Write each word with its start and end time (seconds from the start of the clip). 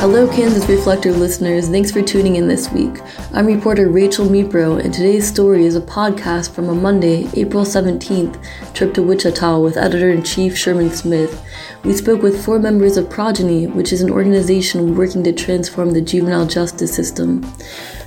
Hello, 0.00 0.26
Kansas 0.26 0.66
Reflector 0.66 1.12
listeners. 1.12 1.68
Thanks 1.68 1.90
for 1.90 2.00
tuning 2.00 2.36
in 2.36 2.48
this 2.48 2.72
week. 2.72 3.02
I'm 3.34 3.44
reporter 3.44 3.90
Rachel 3.90 4.24
Mipro, 4.24 4.82
and 4.82 4.94
today's 4.94 5.28
story 5.28 5.66
is 5.66 5.76
a 5.76 5.80
podcast 5.82 6.52
from 6.52 6.70
a 6.70 6.74
Monday, 6.74 7.28
April 7.34 7.66
17th, 7.66 8.42
trip 8.72 8.94
to 8.94 9.02
Wichita 9.02 9.60
with 9.60 9.76
editor 9.76 10.08
in 10.08 10.22
chief 10.22 10.56
Sherman 10.56 10.88
Smith. 10.88 11.44
We 11.84 11.92
spoke 11.92 12.22
with 12.22 12.42
four 12.42 12.58
members 12.58 12.96
of 12.96 13.10
Progeny, 13.10 13.66
which 13.66 13.92
is 13.92 14.00
an 14.00 14.10
organization 14.10 14.96
working 14.96 15.22
to 15.24 15.34
transform 15.34 15.90
the 15.90 16.00
juvenile 16.00 16.46
justice 16.46 16.94
system. 16.94 17.46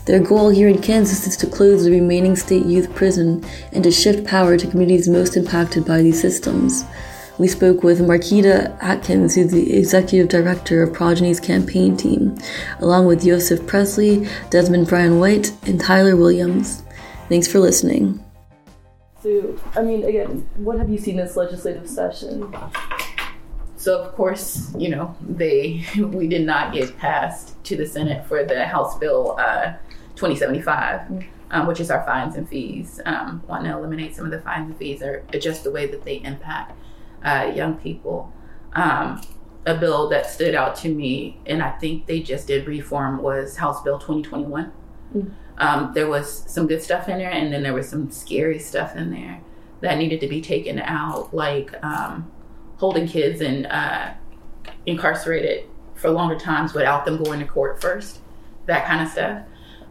Their 0.05 0.19
goal 0.19 0.49
here 0.49 0.69
in 0.69 0.81
Kansas 0.81 1.27
is 1.27 1.37
to 1.37 1.47
close 1.47 1.85
the 1.85 1.91
remaining 1.91 2.35
state 2.35 2.65
youth 2.65 2.93
prison 2.95 3.45
and 3.71 3.83
to 3.83 3.91
shift 3.91 4.25
power 4.25 4.57
to 4.57 4.67
communities 4.67 5.07
most 5.07 5.37
impacted 5.37 5.85
by 5.85 6.01
these 6.01 6.19
systems. 6.19 6.85
We 7.39 7.47
spoke 7.47 7.81
with 7.81 7.99
Marquita 7.99 8.77
Atkins, 8.79 9.33
who's 9.33 9.51
the 9.51 9.75
executive 9.75 10.27
director 10.27 10.83
of 10.83 10.93
Progeny's 10.93 11.39
campaign 11.39 11.97
team, 11.97 12.37
along 12.79 13.07
with 13.07 13.23
Joseph 13.23 13.65
Presley, 13.65 14.27
Desmond 14.51 14.87
Bryan 14.87 15.19
White, 15.19 15.51
and 15.65 15.81
Tyler 15.81 16.15
Williams. 16.15 16.83
Thanks 17.29 17.47
for 17.47 17.59
listening. 17.59 18.23
So, 19.23 19.59
I 19.75 19.81
mean, 19.81 20.03
again, 20.03 20.47
what 20.57 20.77
have 20.77 20.89
you 20.89 20.99
seen 20.99 21.15
this 21.15 21.35
legislative 21.35 21.89
session? 21.89 22.53
So 23.77 23.99
of 23.99 24.13
course, 24.13 24.71
you 24.77 24.89
know, 24.89 25.15
they 25.19 25.83
we 25.97 26.27
did 26.27 26.45
not 26.45 26.71
get 26.71 26.97
passed 26.99 27.61
to 27.65 27.75
the 27.75 27.85
Senate 27.85 28.25
for 28.27 28.45
the 28.45 28.65
House 28.65 28.97
Bill 28.99 29.35
uh, 29.39 29.73
2075, 30.15 31.01
mm-hmm. 31.01 31.19
um, 31.49 31.67
which 31.67 31.79
is 31.79 31.89
our 31.89 32.05
fines 32.05 32.35
and 32.35 32.47
fees. 32.47 33.01
Um, 33.05 33.41
want 33.47 33.65
to 33.65 33.71
eliminate 33.71 34.15
some 34.15 34.25
of 34.25 34.31
the 34.31 34.39
fines 34.39 34.69
and 34.69 34.77
fees 34.77 35.01
or 35.01 35.25
adjust 35.33 35.63
the 35.63 35.71
way 35.71 35.87
that 35.87 36.03
they 36.03 36.17
impact 36.17 36.77
uh, 37.23 37.51
young 37.53 37.75
people. 37.75 38.31
Um, 38.73 39.21
a 39.65 39.75
bill 39.75 40.09
that 40.09 40.25
stood 40.25 40.55
out 40.55 40.75
to 40.77 40.93
me, 40.93 41.37
and 41.45 41.63
I 41.63 41.71
think 41.71 42.05
they 42.05 42.19
just 42.19 42.47
did 42.47 42.67
reform, 42.67 43.21
was 43.21 43.57
House 43.57 43.81
Bill 43.81 43.97
2021. 43.97 44.71
Mm. 45.15 45.31
Um, 45.57 45.91
there 45.93 46.07
was 46.07 46.43
some 46.47 46.67
good 46.67 46.81
stuff 46.81 47.07
in 47.07 47.17
there, 47.17 47.29
and 47.29 47.53
then 47.53 47.63
there 47.63 47.73
was 47.73 47.87
some 47.87 48.11
scary 48.11 48.59
stuff 48.59 48.95
in 48.95 49.11
there 49.11 49.41
that 49.81 49.97
needed 49.97 50.19
to 50.21 50.27
be 50.27 50.41
taken 50.41 50.79
out, 50.79 51.33
like 51.33 51.73
um, 51.83 52.31
holding 52.77 53.07
kids 53.07 53.41
and 53.41 53.65
uh, 53.67 54.13
incarcerated 54.85 55.69
for 55.95 56.09
longer 56.09 56.37
times 56.37 56.73
without 56.73 57.05
them 57.05 57.23
going 57.23 57.39
to 57.39 57.45
court 57.45 57.79
first, 57.79 58.19
that 58.65 58.85
kind 58.85 59.01
of 59.01 59.09
stuff. 59.09 59.43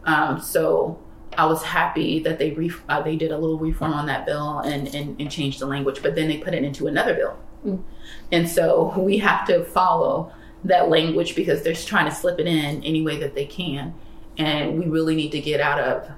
Um, 0.03 0.39
so 0.39 1.02
I 1.37 1.45
was 1.45 1.63
happy 1.63 2.19
that 2.19 2.39
they 2.39 2.51
re- 2.51 2.71
uh, 2.89 3.01
they 3.01 3.15
did 3.15 3.31
a 3.31 3.37
little 3.37 3.59
reform 3.59 3.93
on 3.93 4.05
that 4.07 4.25
bill 4.25 4.59
and, 4.59 4.93
and, 4.93 5.19
and 5.19 5.31
changed 5.31 5.59
the 5.59 5.65
language, 5.65 6.01
but 6.01 6.15
then 6.15 6.27
they 6.27 6.37
put 6.37 6.53
it 6.53 6.63
into 6.63 6.87
another 6.87 7.13
bill. 7.13 7.37
Mm. 7.65 7.83
And 8.31 8.49
so 8.49 8.93
we 8.97 9.17
have 9.19 9.45
to 9.47 9.63
follow 9.63 10.31
that 10.63 10.89
language 10.89 11.35
because 11.35 11.61
they're 11.61 11.75
trying 11.75 12.05
to 12.05 12.15
slip 12.15 12.39
it 12.39 12.47
in 12.47 12.83
any 12.83 13.01
way 13.01 13.17
that 13.19 13.35
they 13.35 13.45
can. 13.45 13.93
And 14.37 14.79
we 14.79 14.87
really 14.87 15.15
need 15.15 15.31
to 15.31 15.41
get 15.41 15.61
out 15.61 15.79
of. 15.79 16.09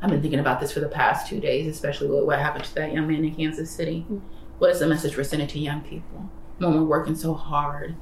I've 0.00 0.10
been 0.10 0.20
thinking 0.20 0.40
about 0.40 0.60
this 0.60 0.72
for 0.72 0.80
the 0.80 0.88
past 0.88 1.28
two 1.28 1.40
days, 1.40 1.66
especially 1.66 2.08
what, 2.08 2.26
what 2.26 2.38
happened 2.38 2.64
to 2.64 2.74
that 2.74 2.92
young 2.92 3.06
man 3.06 3.24
in 3.24 3.34
Kansas 3.34 3.70
City. 3.70 4.06
Mm. 4.10 4.20
What 4.58 4.70
is 4.70 4.80
the 4.80 4.86
message 4.86 5.16
we're 5.16 5.24
sending 5.24 5.48
to 5.48 5.58
young 5.58 5.80
people 5.80 6.30
when 6.58 6.74
we're 6.74 6.84
working 6.84 7.16
so 7.16 7.34
hard 7.34 7.96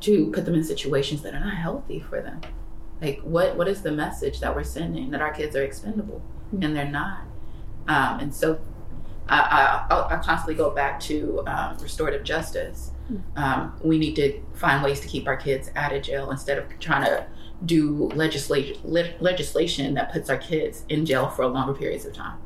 to 0.00 0.30
put 0.32 0.44
them 0.44 0.54
in 0.54 0.64
situations 0.64 1.22
that 1.22 1.34
are 1.34 1.40
not 1.40 1.54
healthy 1.54 2.00
for 2.00 2.20
them? 2.20 2.40
Like, 3.00 3.20
what 3.20 3.56
what 3.56 3.68
is 3.68 3.82
the 3.82 3.92
message 3.92 4.40
that 4.40 4.54
we're 4.54 4.64
sending 4.64 5.10
that 5.10 5.20
our 5.20 5.32
kids 5.32 5.56
are 5.56 5.62
expendable 5.62 6.22
mm-hmm. 6.46 6.62
and 6.62 6.76
they're 6.76 6.90
not? 6.90 7.22
Um, 7.86 8.20
and 8.20 8.34
so, 8.34 8.60
I, 9.28 9.86
I, 9.90 10.14
I, 10.14 10.16
constantly 10.16 10.54
go 10.54 10.70
back 10.70 11.00
to 11.00 11.42
um, 11.46 11.76
restorative 11.78 12.24
justice. 12.24 12.92
Mm-hmm. 13.12 13.38
Um, 13.38 13.78
we 13.82 13.98
need 13.98 14.16
to 14.16 14.40
find 14.54 14.82
ways 14.82 15.00
to 15.00 15.08
keep 15.08 15.26
our 15.26 15.36
kids 15.36 15.70
out 15.76 15.92
of 15.92 16.02
jail 16.02 16.30
instead 16.30 16.56
of 16.56 16.66
trying 16.78 17.04
to 17.04 17.26
do 17.66 18.10
legislation 18.14 18.78
le- 18.84 19.14
legislation 19.20 19.94
that 19.94 20.12
puts 20.12 20.30
our 20.30 20.36
kids 20.36 20.84
in 20.88 21.06
jail 21.06 21.28
for 21.28 21.46
longer 21.46 21.74
periods 21.74 22.04
of 22.04 22.14
time. 22.14 22.38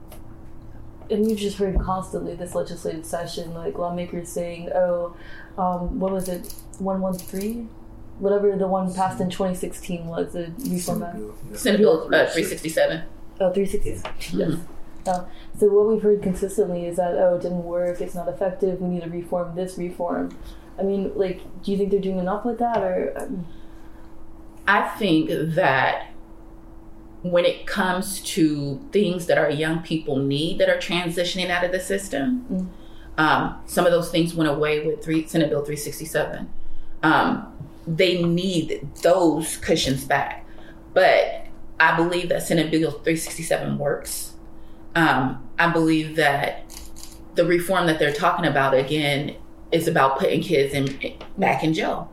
And 1.11 1.29
you've 1.29 1.39
just 1.39 1.57
heard 1.57 1.79
constantly 1.81 2.35
this 2.35 2.55
legislative 2.55 3.07
session, 3.07 3.55
like 3.55 3.79
lawmakers 3.79 4.29
saying, 4.29 4.71
"Oh, 4.75 5.17
um, 5.57 5.99
what 5.99 6.13
was 6.13 6.29
it, 6.29 6.55
one 6.79 7.01
one 7.01 7.15
three 7.15 7.67
whatever 8.19 8.57
the 8.57 8.67
one 8.67 8.93
passed 8.93 9.21
in 9.21 9.31
2016 9.31 10.07
was, 10.07 10.33
the 10.33 10.53
reform 10.71 11.03
act. 11.03 11.59
Senate 11.59 11.79
Bill 11.79 12.03
uh, 12.07 12.27
367. 12.27 13.03
Oh, 13.41 13.53
367. 13.53 14.13
Mm-hmm. 14.13 14.39
Yes. 14.41 14.61
Uh, 15.07 15.25
so 15.59 15.69
what 15.69 15.89
we've 15.89 16.03
heard 16.03 16.23
consistently 16.23 16.87
is 16.87 16.97
that 16.97 17.15
oh, 17.15 17.37
it 17.37 17.43
didn't 17.43 17.65
work. 17.65 18.01
It's 18.01 18.15
not 18.15 18.29
effective. 18.29 18.81
We 18.81 18.89
need 18.89 19.03
to 19.05 19.11
reform 19.11 19.55
this 19.55 19.79
reform. 19.79 20.37
I 20.79 20.83
mean, 20.83 21.13
like, 21.17 21.41
do 21.63 21.73
you 21.73 21.79
think 21.79 21.91
they're 21.91 22.01
doing 22.01 22.19
enough 22.19 22.45
with 22.45 22.59
that, 22.59 22.79
or? 22.79 23.15
Um... 23.17 23.47
I 24.67 24.87
think 24.99 25.31
that 25.31 26.09
when 27.23 27.45
it 27.45 27.67
comes 27.67 28.21
to 28.21 28.81
things 28.93 29.27
that 29.27 29.39
our 29.39 29.51
young 29.51 29.83
people 29.83 30.17
need 30.17 30.59
that 30.59 30.69
are 30.69 30.77
transitioning 30.77 31.49
out 31.49 31.65
of 31.65 31.73
the 31.73 31.81
system, 31.81 32.47
mm 32.51 32.69
um, 33.19 33.61
some 33.67 33.85
of 33.85 33.91
those 33.91 34.11
things 34.11 34.33
went 34.33 34.49
away 34.49 34.87
with 34.87 35.03
three, 35.03 35.27
Senate 35.27 35.51
Bill 35.51 35.65
367. 35.65 36.49
Um, 37.03 37.53
they 37.97 38.23
need 38.23 38.89
those 39.03 39.57
cushions 39.57 40.05
back. 40.05 40.47
But 40.95 41.47
I 41.81 41.97
believe 41.97 42.29
that 42.29 42.43
Senate 42.43 42.71
Bill 42.71 42.91
367 42.91 43.79
works. 43.79 44.35
Um, 44.95 45.49
I 45.59 45.71
believe 45.73 46.17
that 46.17 46.65
the 47.35 47.45
reform 47.45 47.87
that 47.87 47.99
they're 47.99 48.13
talking 48.13 48.45
about 48.45 48.75
again 48.75 49.37
is 49.71 49.87
about 49.87 50.19
putting 50.19 50.41
kids 50.41 50.75
in 50.75 51.15
back 51.37 51.63
in 51.63 51.73
jail. 51.73 52.11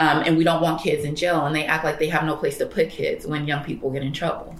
Um, 0.00 0.22
and 0.24 0.36
we 0.36 0.44
don't 0.44 0.62
want 0.62 0.80
kids 0.80 1.04
in 1.04 1.16
jail, 1.16 1.44
and 1.44 1.56
they 1.56 1.64
act 1.64 1.84
like 1.84 1.98
they 1.98 2.08
have 2.08 2.24
no 2.24 2.36
place 2.36 2.56
to 2.58 2.66
put 2.66 2.88
kids 2.88 3.26
when 3.26 3.48
young 3.48 3.64
people 3.64 3.90
get 3.90 4.02
in 4.02 4.12
trouble. 4.12 4.54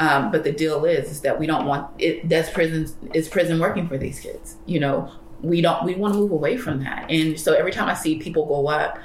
Um, 0.00 0.32
but 0.32 0.42
the 0.42 0.50
deal 0.50 0.84
is, 0.84 1.10
is 1.10 1.20
that 1.20 1.38
we 1.38 1.46
don't 1.46 1.66
want 1.66 1.88
it. 1.98 2.28
That's 2.28 2.50
prison 2.50 2.88
is 3.14 3.28
prison 3.28 3.60
working 3.60 3.86
for 3.86 3.96
these 3.96 4.18
kids. 4.18 4.56
You 4.66 4.80
know, 4.80 5.12
we 5.40 5.60
don't. 5.60 5.84
We 5.84 5.94
want 5.94 6.14
to 6.14 6.20
move 6.20 6.32
away 6.32 6.56
from 6.56 6.82
that. 6.82 7.08
And 7.08 7.38
so 7.38 7.54
every 7.54 7.70
time 7.70 7.88
I 7.88 7.94
see 7.94 8.18
people 8.18 8.44
go 8.46 8.66
up 8.68 8.98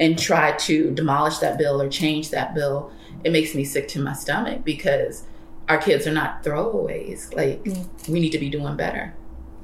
and 0.00 0.18
try 0.18 0.52
to 0.52 0.90
demolish 0.92 1.38
that 1.38 1.58
bill 1.58 1.80
or 1.80 1.88
change 1.88 2.30
that 2.30 2.54
bill, 2.54 2.90
it 3.22 3.30
makes 3.30 3.54
me 3.54 3.64
sick 3.64 3.86
to 3.88 4.00
my 4.00 4.14
stomach 4.14 4.64
because 4.64 5.24
our 5.68 5.78
kids 5.78 6.06
are 6.06 6.12
not 6.12 6.42
throwaways. 6.42 7.32
Like 7.36 7.62
mm. 7.62 8.08
we 8.08 8.18
need 8.18 8.30
to 8.30 8.38
be 8.38 8.48
doing 8.48 8.76
better. 8.76 9.14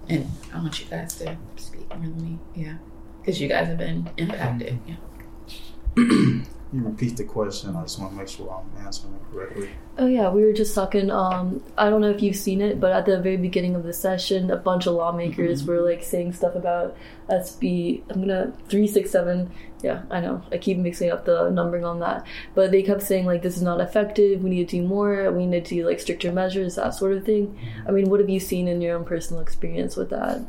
And 0.09 0.31
I 0.55 0.59
want 0.59 0.79
you 0.79 0.87
guys 0.87 1.17
to 1.17 1.37
speak 1.57 1.89
more 1.89 1.99
than 1.99 2.23
me. 2.23 2.39
Yeah. 2.55 2.77
Because 3.21 3.41
you 3.41 3.49
guys 3.49 3.67
have 3.67 3.79
been 3.79 4.09
impacted. 4.19 4.79
Yeah. 4.87 6.43
you 6.72 6.82
repeat 6.82 7.16
the 7.16 7.25
question. 7.25 7.77
I 7.77 7.82
just 7.82 8.00
want 8.00 8.12
to 8.12 8.19
make 8.19 8.28
sure 8.28 8.50
I'm 8.50 8.84
answering 8.84 9.15
it 9.15 9.32
correctly. 9.32 9.71
Oh 9.99 10.06
yeah, 10.06 10.28
we 10.31 10.44
were 10.44 10.53
just 10.53 10.75
talking. 10.75 11.10
Um, 11.10 11.62
I 11.78 11.88
don't 11.88 12.00
know 12.00 12.10
if 12.10 12.21
you've 12.21 12.37
seen 12.37 12.60
it, 12.60 12.81
but 12.81 12.93
at 12.93 13.06
the 13.06 13.21
very 13.21 13.37
beginning 13.37 13.77
of 13.77 13.84
the 13.84 13.93
session, 13.93 14.50
a 14.50 14.56
bunch 14.56 14.87
of 14.87 14.94
lawmakers 14.94 15.62
mm-hmm. 15.62 15.71
were 15.71 15.81
like 15.81 16.03
saying 16.03 16.32
stuff 16.32 16.56
about 16.56 16.97
SB. 17.31 18.03
I'm 18.10 18.21
gonna 18.21 18.53
three 18.69 18.88
six 18.88 19.12
seven. 19.12 19.50
Yeah, 19.82 20.03
I 20.10 20.21
know. 20.21 20.43
I 20.50 20.59
keep 20.59 20.78
mixing 20.78 21.10
up 21.10 21.25
the 21.25 21.50
numbering 21.50 21.84
on 21.84 22.00
that, 22.00 22.26
but 22.56 22.72
they 22.72 22.82
kept 22.82 23.03
saying 23.03 23.26
like 23.26 23.43
this 23.43 23.56
is 23.56 23.62
not 23.62 23.81
effective. 23.81 24.43
We 24.43 24.50
need 24.50 24.69
to 24.69 24.78
do 24.78 24.82
more. 24.82 25.31
We 25.31 25.47
need 25.47 25.65
to 25.66 25.75
do 25.76 25.87
like 25.87 26.00
stricter 26.00 26.32
measures, 26.32 26.75
that 26.75 26.94
sort 26.94 27.12
of 27.12 27.25
thing. 27.25 27.49
Mm-hmm. 27.49 27.88
I 27.88 27.91
mean, 27.93 28.10
what 28.10 28.19
have 28.19 28.28
you 28.28 28.41
seen 28.41 28.66
in 28.66 28.81
your 28.81 28.97
own 28.97 29.05
personal 29.05 29.41
experience 29.41 29.97
with 29.97 30.10
that? 30.10 30.44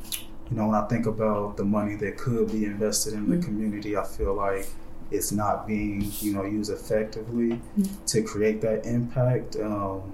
You 0.50 0.58
know, 0.58 0.68
when 0.68 0.76
I 0.76 0.88
think 0.88 1.06
about 1.06 1.58
the 1.58 1.66
money 1.66 1.96
that 1.96 2.18
could 2.18 2.52
be 2.52 2.66
invested 2.66 3.14
in 3.14 3.22
mm-hmm. 3.22 3.40
the 3.40 3.46
community, 3.46 3.96
I 3.96 4.04
feel 4.04 4.34
like 4.34 4.68
it's 5.12 5.32
not 5.32 5.68
being 5.68 6.12
you 6.20 6.34
know 6.34 6.44
used 6.44 6.72
effectively 6.72 7.60
mm-hmm. 7.78 8.06
to 8.06 8.22
create 8.22 8.62
that 8.62 8.86
impact. 8.86 9.56
Um, 9.56 10.14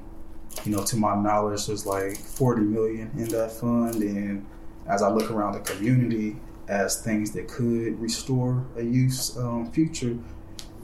you 0.65 0.71
know, 0.71 0.83
to 0.83 0.95
my 0.95 1.15
knowledge, 1.15 1.65
there's 1.65 1.85
like 1.85 2.15
40 2.15 2.61
million 2.61 3.11
in 3.17 3.27
that 3.29 3.51
fund, 3.51 3.95
and 3.95 4.45
as 4.87 5.01
I 5.01 5.09
look 5.09 5.31
around 5.31 5.53
the 5.53 5.59
community 5.61 6.35
as 6.67 7.01
things 7.01 7.31
that 7.31 7.47
could 7.47 7.99
restore 7.99 8.65
a 8.77 8.83
youth's 8.83 9.35
um, 9.37 9.71
future, 9.71 10.17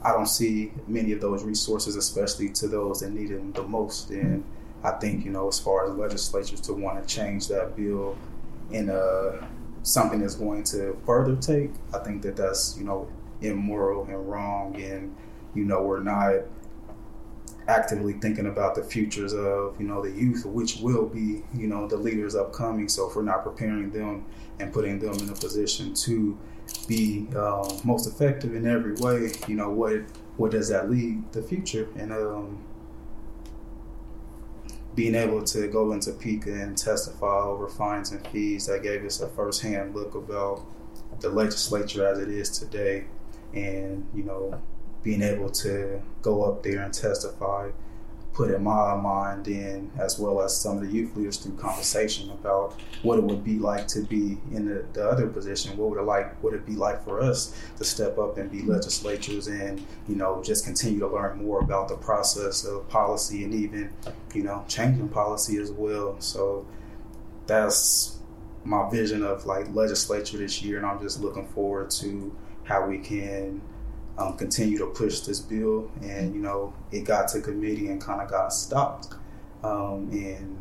I 0.02 0.12
don't 0.12 0.28
see 0.28 0.72
many 0.86 1.12
of 1.12 1.20
those 1.20 1.44
resources, 1.44 1.96
especially 1.96 2.50
to 2.50 2.68
those 2.68 3.00
that 3.00 3.10
need 3.10 3.28
them 3.28 3.52
the 3.52 3.62
most. 3.62 4.10
And 4.10 4.44
I 4.82 4.92
think 4.92 5.24
you 5.24 5.30
know, 5.30 5.48
as 5.48 5.60
far 5.60 5.86
as 5.86 5.96
legislatures 5.96 6.60
to 6.62 6.72
want 6.72 7.06
to 7.06 7.14
change 7.14 7.48
that 7.48 7.76
bill 7.76 8.16
in 8.70 8.88
a 8.88 9.46
something 9.82 10.20
that's 10.20 10.34
going 10.34 10.64
to 10.64 10.98
further 11.06 11.36
take, 11.36 11.70
I 11.94 11.98
think 11.98 12.22
that 12.22 12.36
that's 12.36 12.76
you 12.78 12.84
know 12.84 13.08
immoral 13.40 14.04
and 14.04 14.28
wrong, 14.28 14.80
and 14.80 15.14
you 15.54 15.64
know 15.64 15.82
we're 15.82 16.02
not 16.02 16.44
actively 17.68 18.14
thinking 18.14 18.46
about 18.46 18.74
the 18.74 18.82
futures 18.82 19.32
of 19.32 19.80
you 19.80 19.86
know 19.86 20.02
the 20.02 20.10
youth, 20.10 20.44
which 20.44 20.78
will 20.78 21.06
be 21.06 21.42
you 21.54 21.66
know 21.66 21.86
the 21.86 21.96
leaders 21.96 22.34
upcoming. 22.34 22.88
So 22.88 23.08
if 23.08 23.16
we're 23.16 23.22
not 23.22 23.44
preparing 23.44 23.90
them 23.90 24.24
and 24.58 24.72
putting 24.72 24.98
them 24.98 25.14
in 25.14 25.28
a 25.28 25.34
position 25.34 25.94
to 25.94 26.38
be 26.86 27.28
um, 27.36 27.80
most 27.84 28.06
effective 28.06 28.54
in 28.54 28.66
every 28.66 28.94
way, 28.94 29.32
you 29.46 29.56
know 29.56 29.70
what 29.70 30.02
what 30.36 30.50
does 30.50 30.68
that 30.68 30.90
lead 30.90 31.30
the 31.32 31.42
future 31.42 31.88
and 31.96 32.12
um, 32.12 32.64
being 34.94 35.14
able 35.14 35.42
to 35.44 35.68
go 35.68 35.92
into 35.92 36.12
Topeka 36.12 36.52
and 36.52 36.76
testify 36.76 37.42
over 37.42 37.68
fines 37.68 38.10
and 38.10 38.26
fees 38.28 38.66
that 38.66 38.82
gave 38.82 39.04
us 39.04 39.20
a 39.20 39.28
firsthand 39.28 39.94
look 39.94 40.14
about 40.14 40.64
the 41.20 41.28
legislature 41.28 42.06
as 42.06 42.18
it 42.18 42.28
is 42.28 42.58
today 42.58 43.04
and 43.54 44.06
you 44.14 44.22
know 44.22 44.60
being 45.02 45.22
able 45.22 45.48
to 45.48 46.00
go 46.22 46.44
up 46.44 46.62
there 46.62 46.82
and 46.82 46.92
testify 46.92 47.70
put 48.32 48.50
in 48.50 48.62
my 48.62 48.94
mind 48.94 49.48
in 49.48 49.90
as 49.98 50.18
well 50.18 50.40
as 50.40 50.56
some 50.56 50.76
of 50.76 50.82
the 50.82 50.88
youth 50.88 51.14
leaders 51.16 51.36
through 51.36 51.56
conversation 51.56 52.30
about 52.30 52.74
what 53.02 53.18
it 53.18 53.24
would 53.24 53.42
be 53.44 53.58
like 53.58 53.88
to 53.88 54.00
be 54.02 54.38
in 54.52 54.66
the, 54.66 54.84
the 54.92 55.06
other 55.06 55.26
position. 55.26 55.76
What 55.76 55.90
would 55.90 55.98
it 55.98 56.04
like 56.04 56.42
would 56.42 56.54
it 56.54 56.64
be 56.64 56.74
like 56.74 57.04
for 57.04 57.20
us 57.20 57.54
to 57.76 57.84
step 57.84 58.18
up 58.18 58.38
and 58.38 58.50
be 58.50 58.62
legislatures 58.62 59.48
and 59.48 59.84
you 60.08 60.14
know 60.14 60.42
just 60.42 60.64
continue 60.64 61.00
to 61.00 61.08
learn 61.08 61.44
more 61.44 61.60
about 61.60 61.88
the 61.88 61.96
process 61.96 62.64
of 62.64 62.88
policy 62.88 63.44
and 63.44 63.52
even 63.52 63.92
you 64.32 64.42
know 64.42 64.64
changing 64.68 65.08
policy 65.08 65.58
as 65.58 65.72
well. 65.72 66.16
So 66.20 66.66
that's 67.46 68.18
my 68.64 68.88
vision 68.90 69.24
of 69.24 69.44
like 69.46 69.66
legislature 69.74 70.36
this 70.36 70.62
year 70.62 70.76
and 70.76 70.84
i'm 70.84 71.00
just 71.00 71.18
looking 71.22 71.46
forward 71.46 71.88
to 71.88 72.30
how 72.70 72.86
we 72.86 72.98
can 72.98 73.60
um, 74.16 74.36
continue 74.36 74.78
to 74.78 74.86
push 74.86 75.20
this 75.20 75.40
bill. 75.40 75.90
And, 76.02 76.32
you 76.32 76.40
know, 76.40 76.72
it 76.92 77.00
got 77.00 77.26
to 77.28 77.40
committee 77.40 77.88
and 77.88 78.00
kind 78.00 78.22
of 78.22 78.30
got 78.30 78.52
stopped. 78.52 79.08
Um, 79.64 80.08
and 80.12 80.56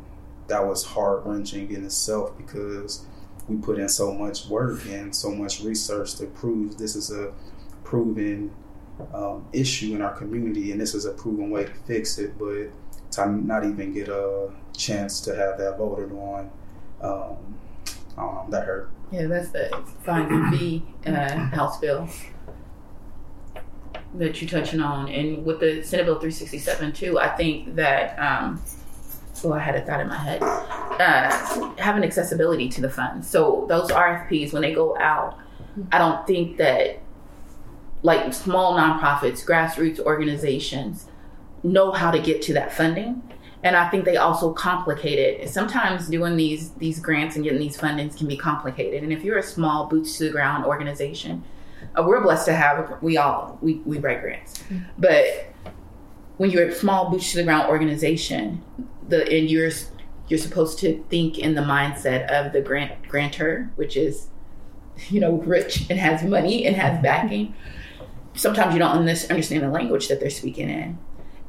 that 0.48 0.66
was 0.66 0.84
heart 0.84 1.22
wrenching 1.24 1.72
in 1.72 1.86
itself 1.86 2.36
because 2.36 3.06
we 3.48 3.58
put 3.58 3.78
in 3.78 3.88
so 3.88 4.12
much 4.12 4.48
work 4.48 4.84
and 4.88 5.16
so 5.16 5.30
much 5.30 5.62
research 5.62 6.16
to 6.16 6.26
prove 6.26 6.78
this 6.78 6.96
is 6.96 7.12
a 7.12 7.32
proven 7.84 8.52
um, 9.14 9.46
issue 9.54 9.96
in 9.96 10.02
our 10.02 10.14
community 10.14 10.72
and 10.72 10.82
this 10.82 10.96
is 10.96 11.06
a 11.06 11.12
proven 11.12 11.52
way 11.52 11.66
to 11.66 11.74
fix 11.86 12.18
it. 12.18 12.38
But 12.40 12.70
to 13.12 13.32
not 13.32 13.66
even 13.66 13.94
get 13.94 14.10
a 14.10 14.52
chance 14.76 15.22
to 15.22 15.36
have 15.36 15.60
that 15.60 15.78
voted 15.78 16.12
on, 16.12 16.50
um, 17.02 17.38
um, 18.18 18.48
that 18.50 18.66
hurt. 18.66 18.90
Yeah, 19.12 19.28
that's 19.28 19.50
the 19.50 19.70
Fine 20.04 20.52
B 20.52 20.84
uh, 21.06 21.30
House 21.30 21.80
bill 21.80 22.08
that 24.16 24.42
you're 24.42 24.50
touching 24.50 24.80
on, 24.80 25.08
and 25.10 25.46
with 25.46 25.60
the 25.60 25.84
Senate 25.84 26.06
Bill 26.06 26.16
367 26.16 26.94
too, 26.94 27.20
I 27.20 27.30
think 27.30 27.76
that. 27.76 28.18
Um, 28.20 28.62
oh, 29.44 29.54
I 29.54 29.60
had 29.60 29.76
a 29.76 29.82
thought 29.82 30.02
in 30.02 30.08
my 30.08 30.18
head. 30.18 30.42
Uh, 30.42 31.74
having 31.78 32.04
accessibility 32.04 32.68
to 32.70 32.82
the 32.82 32.90
funds. 32.90 33.30
So 33.30 33.66
those 33.70 33.90
RFPs, 33.90 34.52
when 34.52 34.62
they 34.62 34.74
go 34.74 34.98
out, 34.98 35.38
I 35.92 35.98
don't 35.98 36.26
think 36.28 36.58
that 36.58 37.02
like 38.04 38.34
small 38.34 38.78
nonprofits, 38.78 39.46
grassroots 39.46 40.00
organizations 40.00 41.08
know 41.64 41.92
how 41.92 42.12
to 42.12 42.20
get 42.20 42.42
to 42.44 42.54
that 42.54 42.72
funding. 42.72 43.22
And 43.62 43.76
I 43.76 43.90
think 43.90 44.06
they 44.06 44.16
also 44.16 44.54
complicate 44.54 45.20
it. 45.20 45.50
Sometimes 45.50 46.08
doing 46.08 46.38
these 46.38 46.72
these 46.72 47.00
grants 47.00 47.36
and 47.36 47.44
getting 47.44 47.60
these 47.60 47.78
fundings 47.78 48.18
can 48.18 48.28
be 48.28 48.38
complicated. 48.38 49.04
And 49.04 49.12
if 49.12 49.24
you're 49.24 49.38
a 49.38 49.44
small 49.44 49.88
boots 49.88 50.18
to 50.18 50.26
the 50.26 50.30
ground 50.30 50.66
organization, 50.66 51.44
uh, 51.98 52.04
we're 52.04 52.22
blessed 52.22 52.46
to 52.46 52.54
have 52.54 52.98
we 53.02 53.18
all 53.18 53.58
we, 53.62 53.76
we 53.86 53.98
write 53.98 54.22
grants 54.22 54.60
mm-hmm. 54.64 54.84
but 54.98 55.26
when 56.38 56.50
you're 56.50 56.68
a 56.68 56.74
small 56.74 57.10
boots 57.10 57.32
to 57.32 57.38
the 57.38 57.44
ground 57.44 57.70
organization 57.70 58.62
the 59.08 59.24
and 59.24 59.50
you're 59.50 59.72
you're 60.28 60.40
supposed 60.40 60.78
to 60.80 61.04
think 61.10 61.40
in 61.40 61.56
the 61.56 61.62
mindset 61.62 62.28
of 62.28 62.54
the 62.54 62.62
grant 62.62 63.08
grantor 63.08 63.72
which 63.76 63.98
is 63.98 64.28
you 65.10 65.20
know 65.20 65.34
rich 65.34 65.90
and 65.90 66.00
has 66.00 66.24
money 66.24 66.66
and 66.66 66.76
has 66.76 67.02
backing 67.02 67.54
sometimes 68.36 68.74
you 68.74 68.80
don't 68.80 68.92
understand 68.92 69.64
the 69.64 69.70
language 69.70 70.08
that 70.08 70.20
they're 70.20 70.30
speaking 70.30 70.70
in 70.70 70.98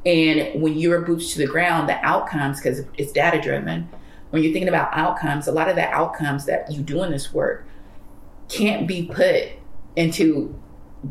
and 0.07 0.63
when 0.63 0.79
you're 0.79 1.03
boots 1.03 1.33
to 1.33 1.39
the 1.39 1.47
ground 1.47 1.89
the 1.89 2.05
outcomes 2.05 2.59
because 2.59 2.83
it's 2.97 3.13
data 3.13 3.41
driven 3.41 3.89
when 4.31 4.43
you're 4.43 4.53
thinking 4.53 4.69
about 4.69 4.89
outcomes 4.97 5.47
a 5.47 5.53
lot 5.53 5.69
of 5.69 5.77
the 5.77 5.89
outcomes 5.91 6.47
that 6.47 6.71
you 6.71 6.83
do 6.83 7.03
in 7.03 7.11
this 7.11 7.33
work 7.35 7.67
can't 8.49 8.87
be 8.87 9.07
put 9.07 9.49
into 9.97 10.55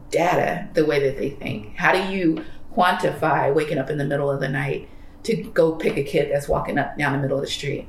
data 0.10 0.68
the 0.74 0.86
way 0.86 1.00
that 1.00 1.18
they 1.18 1.32
think? 1.32 1.76
How 1.76 1.92
do 1.92 2.14
you 2.14 2.44
quantify 2.76 3.54
waking 3.54 3.78
up 3.78 3.90
in 3.90 3.98
the 3.98 4.06
middle 4.06 4.30
of 4.30 4.40
the 4.40 4.50
night 4.50 4.90
to 5.24 5.36
go 5.36 5.74
pick 5.74 5.98
a 5.98 6.04
kid 6.04 6.30
that's 6.32 6.48
walking 6.48 6.78
up 6.78 6.98
down 6.98 7.14
the 7.14 7.20
middle 7.20 7.38
of 7.38 7.44
the 7.44 7.52
street? 7.52 7.88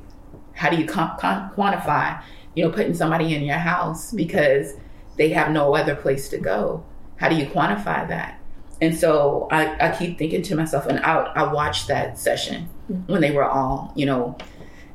How 0.54 0.70
do 0.70 0.76
you 0.76 0.86
con- 0.86 1.16
con- 1.18 1.50
quantify, 1.54 2.22
you 2.54 2.64
know, 2.64 2.70
putting 2.70 2.94
somebody 2.94 3.34
in 3.34 3.42
your 3.42 3.58
house 3.58 4.12
because 4.12 4.74
they 5.16 5.30
have 5.30 5.50
no 5.50 5.74
other 5.74 5.94
place 5.94 6.28
to 6.30 6.38
go? 6.38 6.84
How 7.16 7.28
do 7.28 7.36
you 7.36 7.46
quantify 7.46 8.08
that? 8.08 8.39
And 8.80 8.96
so 8.96 9.48
I, 9.50 9.88
I 9.88 9.96
keep 9.96 10.18
thinking 10.18 10.42
to 10.42 10.54
myself, 10.54 10.86
and 10.86 11.00
I, 11.00 11.16
I 11.16 11.52
watched 11.52 11.88
that 11.88 12.18
session 12.18 12.68
mm-hmm. 12.90 13.12
when 13.12 13.20
they 13.20 13.30
were 13.30 13.44
all, 13.44 13.92
you 13.94 14.06
know, 14.06 14.38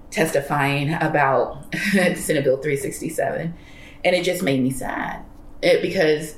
testifying 0.10 0.94
about 0.94 1.74
Senate 1.92 2.44
Bill 2.44 2.58
367. 2.58 3.54
And 4.04 4.16
it 4.16 4.24
just 4.24 4.44
made 4.44 4.62
me 4.62 4.72
sad 4.72 5.24
it, 5.66 5.82
because 5.82 6.38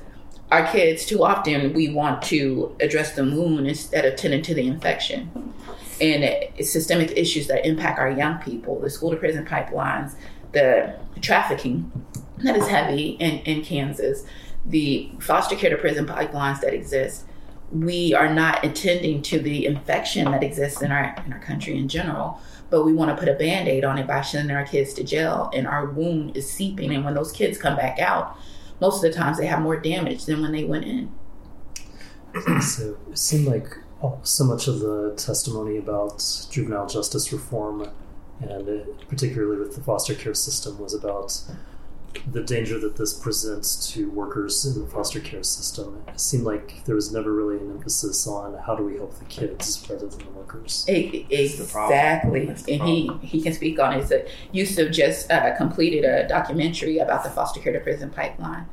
our 0.52 0.66
kids 0.68 1.06
too 1.06 1.24
often 1.24 1.74
we 1.74 1.90
want 1.90 2.22
to 2.24 2.76
address 2.80 3.16
the 3.16 3.24
wound 3.24 3.68
instead 3.68 4.06
of 4.06 4.16
tending 4.16 4.42
to 4.42 4.54
the 4.54 4.66
infection 4.66 5.54
and 6.00 6.24
it's 6.24 6.72
systemic 6.72 7.12
issues 7.12 7.48
that 7.48 7.66
impact 7.66 8.00
our 8.00 8.10
young 8.10 8.38
people 8.40 8.80
the 8.80 8.90
school 8.90 9.12
to 9.12 9.18
prison 9.18 9.46
pipelines 9.46 10.16
the 10.54 10.96
trafficking 11.22 11.92
that 12.38 12.56
is 12.56 12.68
heavy 12.68 13.10
in, 13.20 13.40
in 13.40 13.62
kansas 13.64 14.24
the 14.66 15.12
foster 15.20 15.56
care 15.56 15.70
to 15.70 15.78
prison 15.78 16.06
pipelines 16.06 16.62
that 16.62 16.74
exist 16.74 17.26
we 17.72 18.14
are 18.14 18.34
not 18.34 18.64
attending 18.64 19.22
to 19.22 19.40
the 19.40 19.66
infection 19.66 20.32
that 20.32 20.44
exists 20.44 20.82
in 20.82 20.92
our 20.92 21.16
in 21.26 21.34
our 21.34 21.40
country 21.40 21.78
in 21.78 21.88
general 21.88 22.40
but 22.70 22.84
we 22.84 22.94
want 22.94 23.10
to 23.10 23.16
put 23.16 23.30
a 23.30 23.38
band-aid 23.38 23.86
on 23.86 23.98
it 23.98 24.08
by 24.08 24.22
sending 24.22 24.56
our 24.56 24.66
kids 24.66 24.94
to 24.94 25.04
jail 25.04 25.50
and 25.54 25.68
our 25.68 25.86
wound 25.86 26.36
is 26.36 26.50
seeping 26.50 26.94
and 26.94 27.04
when 27.04 27.14
those 27.14 27.32
kids 27.32 27.58
come 27.58 27.76
back 27.76 28.00
out 28.00 28.38
most 28.80 29.04
of 29.04 29.12
the 29.12 29.18
times 29.18 29.38
they 29.38 29.48
have 29.48 29.62
more 29.62 29.78
damage 29.78 30.26
than 30.26 30.42
when 30.42 30.52
they 30.52 30.64
went 30.64 30.86
in. 30.86 31.12
So 32.62 32.98
it 33.10 33.18
seemed 33.18 33.48
like 33.48 33.78
oh, 34.04 34.20
so 34.24 34.44
much 34.44 34.68
of 34.68 34.80
the 34.80 35.16
testimony 35.18 35.78
about 35.78 36.24
juvenile 36.52 36.88
justice 36.88 37.34
reform, 37.34 37.90
and 38.40 38.70
uh, 38.70 38.84
particularly 39.08 39.58
with 39.58 39.76
the 39.76 39.82
foster 39.82 40.14
care 40.14 40.36
system, 40.36 40.78
was 40.78 40.94
about 40.94 41.42
the 42.30 42.42
danger 42.42 42.80
that 42.80 42.96
this 42.96 43.14
presents 43.14 43.92
to 43.94 44.10
workers 44.10 44.66
in 44.66 44.82
the 44.82 44.88
foster 44.88 45.20
care 45.20 45.44
system. 45.44 46.04
It 46.08 46.20
seemed 46.20 46.44
like 46.44 46.84
there 46.86 46.96
was 46.96 47.12
never 47.12 47.32
really 47.32 47.58
an 47.58 47.72
emphasis 47.72 48.28
on 48.28 48.58
how 48.66 48.76
do 48.76 48.84
we 48.84 48.96
help 48.96 49.18
the 49.18 49.26
kids 49.26 49.86
rather 49.90 50.08
than 50.08 50.20
the 50.20 50.32
workers. 50.32 50.86
exactly, 51.90 52.48
and 52.48 52.82
he 52.84 53.12
he 53.22 53.42
can 53.42 53.54
speak 53.54 53.80
on 53.80 53.94
it. 53.94 54.08
So 54.08 54.26
Yusuf 54.52 54.92
just 54.92 55.32
uh, 55.32 55.56
completed 55.56 56.06
a 56.06 56.28
documentary 56.28 56.98
about 57.00 57.24
the 57.24 57.30
foster 57.30 57.60
care 57.60 57.74
to 57.74 57.80
prison 57.80 58.10
pipeline. 58.10 58.66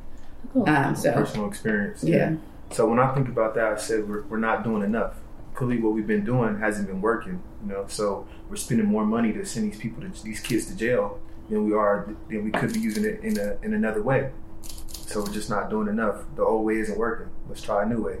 Cool. 0.53 0.67
Um, 0.69 0.95
so 0.95 1.13
personal 1.13 1.47
experience. 1.47 2.03
Yeah. 2.03 2.15
yeah. 2.15 2.35
So 2.71 2.87
when 2.89 2.99
I 2.99 3.13
think 3.13 3.29
about 3.29 3.53
that, 3.55 3.73
I 3.73 3.77
said 3.77 4.07
we're, 4.07 4.23
we're 4.23 4.37
not 4.37 4.63
doing 4.63 4.83
enough. 4.83 5.15
Clearly, 5.53 5.79
what 5.79 5.93
we've 5.93 6.07
been 6.07 6.25
doing 6.25 6.59
hasn't 6.59 6.87
been 6.87 7.01
working. 7.01 7.41
You 7.61 7.71
know, 7.71 7.85
so 7.87 8.27
we're 8.49 8.57
spending 8.57 8.87
more 8.87 9.05
money 9.05 9.31
to 9.33 9.45
send 9.45 9.71
these 9.71 9.79
people 9.79 10.01
to 10.01 10.23
these 10.23 10.39
kids 10.39 10.65
to 10.67 10.75
jail 10.75 11.19
than 11.49 11.65
we 11.65 11.73
are 11.73 12.15
than 12.29 12.45
we 12.45 12.51
could 12.51 12.73
be 12.73 12.79
using 12.79 13.05
it 13.05 13.21
in 13.23 13.37
a 13.39 13.57
in 13.63 13.73
another 13.73 14.01
way. 14.01 14.31
So 14.61 15.21
we're 15.21 15.31
just 15.31 15.49
not 15.49 15.69
doing 15.69 15.87
enough. 15.87 16.23
The 16.35 16.43
old 16.43 16.65
way 16.65 16.79
isn't 16.79 16.97
working. 16.97 17.27
Let's 17.47 17.61
try 17.61 17.83
a 17.83 17.85
new 17.85 18.01
way. 18.01 18.17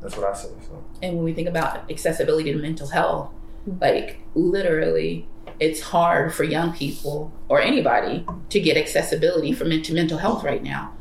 That's 0.00 0.16
what 0.16 0.26
I 0.26 0.34
say. 0.34 0.48
So. 0.66 0.84
And 1.02 1.16
when 1.16 1.24
we 1.24 1.32
think 1.32 1.48
about 1.48 1.90
accessibility 1.90 2.52
to 2.52 2.58
mental 2.58 2.88
health, 2.88 3.30
like 3.80 4.20
literally, 4.34 5.28
it's 5.60 5.80
hard 5.80 6.34
for 6.34 6.44
young 6.44 6.72
people 6.72 7.32
or 7.48 7.60
anybody 7.60 8.24
to 8.50 8.60
get 8.60 8.76
accessibility 8.76 9.52
for 9.52 9.64
to 9.64 9.94
mental 9.94 10.18
health 10.18 10.44
right 10.44 10.62
now. 10.62 10.92